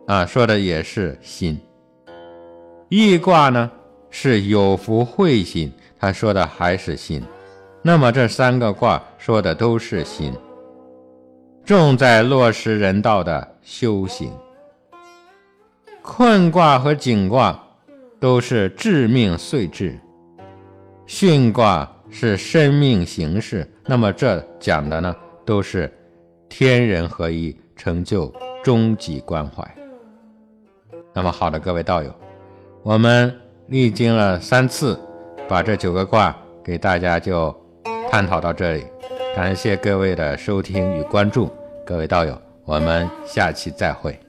[0.08, 1.60] 啊，说的也是心。
[2.90, 3.72] 易卦呢，
[4.10, 7.24] 是有福慧心，他说的还是心。
[7.82, 10.34] 那么这三个卦说的都是心，
[11.64, 14.32] 重在落实人道的修行。
[16.02, 17.58] 困卦和景卦
[18.20, 19.98] 都是致命碎至，
[21.08, 23.70] 巽卦是生命形式。
[23.86, 25.92] 那么这讲的呢，都是
[26.50, 28.34] 天人合一，成就
[28.64, 29.64] 终极关怀。
[31.14, 32.14] 那么好的，各位道友，
[32.82, 33.34] 我们
[33.70, 35.00] 历经了三次，
[35.48, 37.56] 把这九个卦给大家就
[38.10, 38.84] 探讨到这里。
[39.36, 41.52] 感谢各位的收听与关注，
[41.86, 44.20] 各位道友，我们下期再会。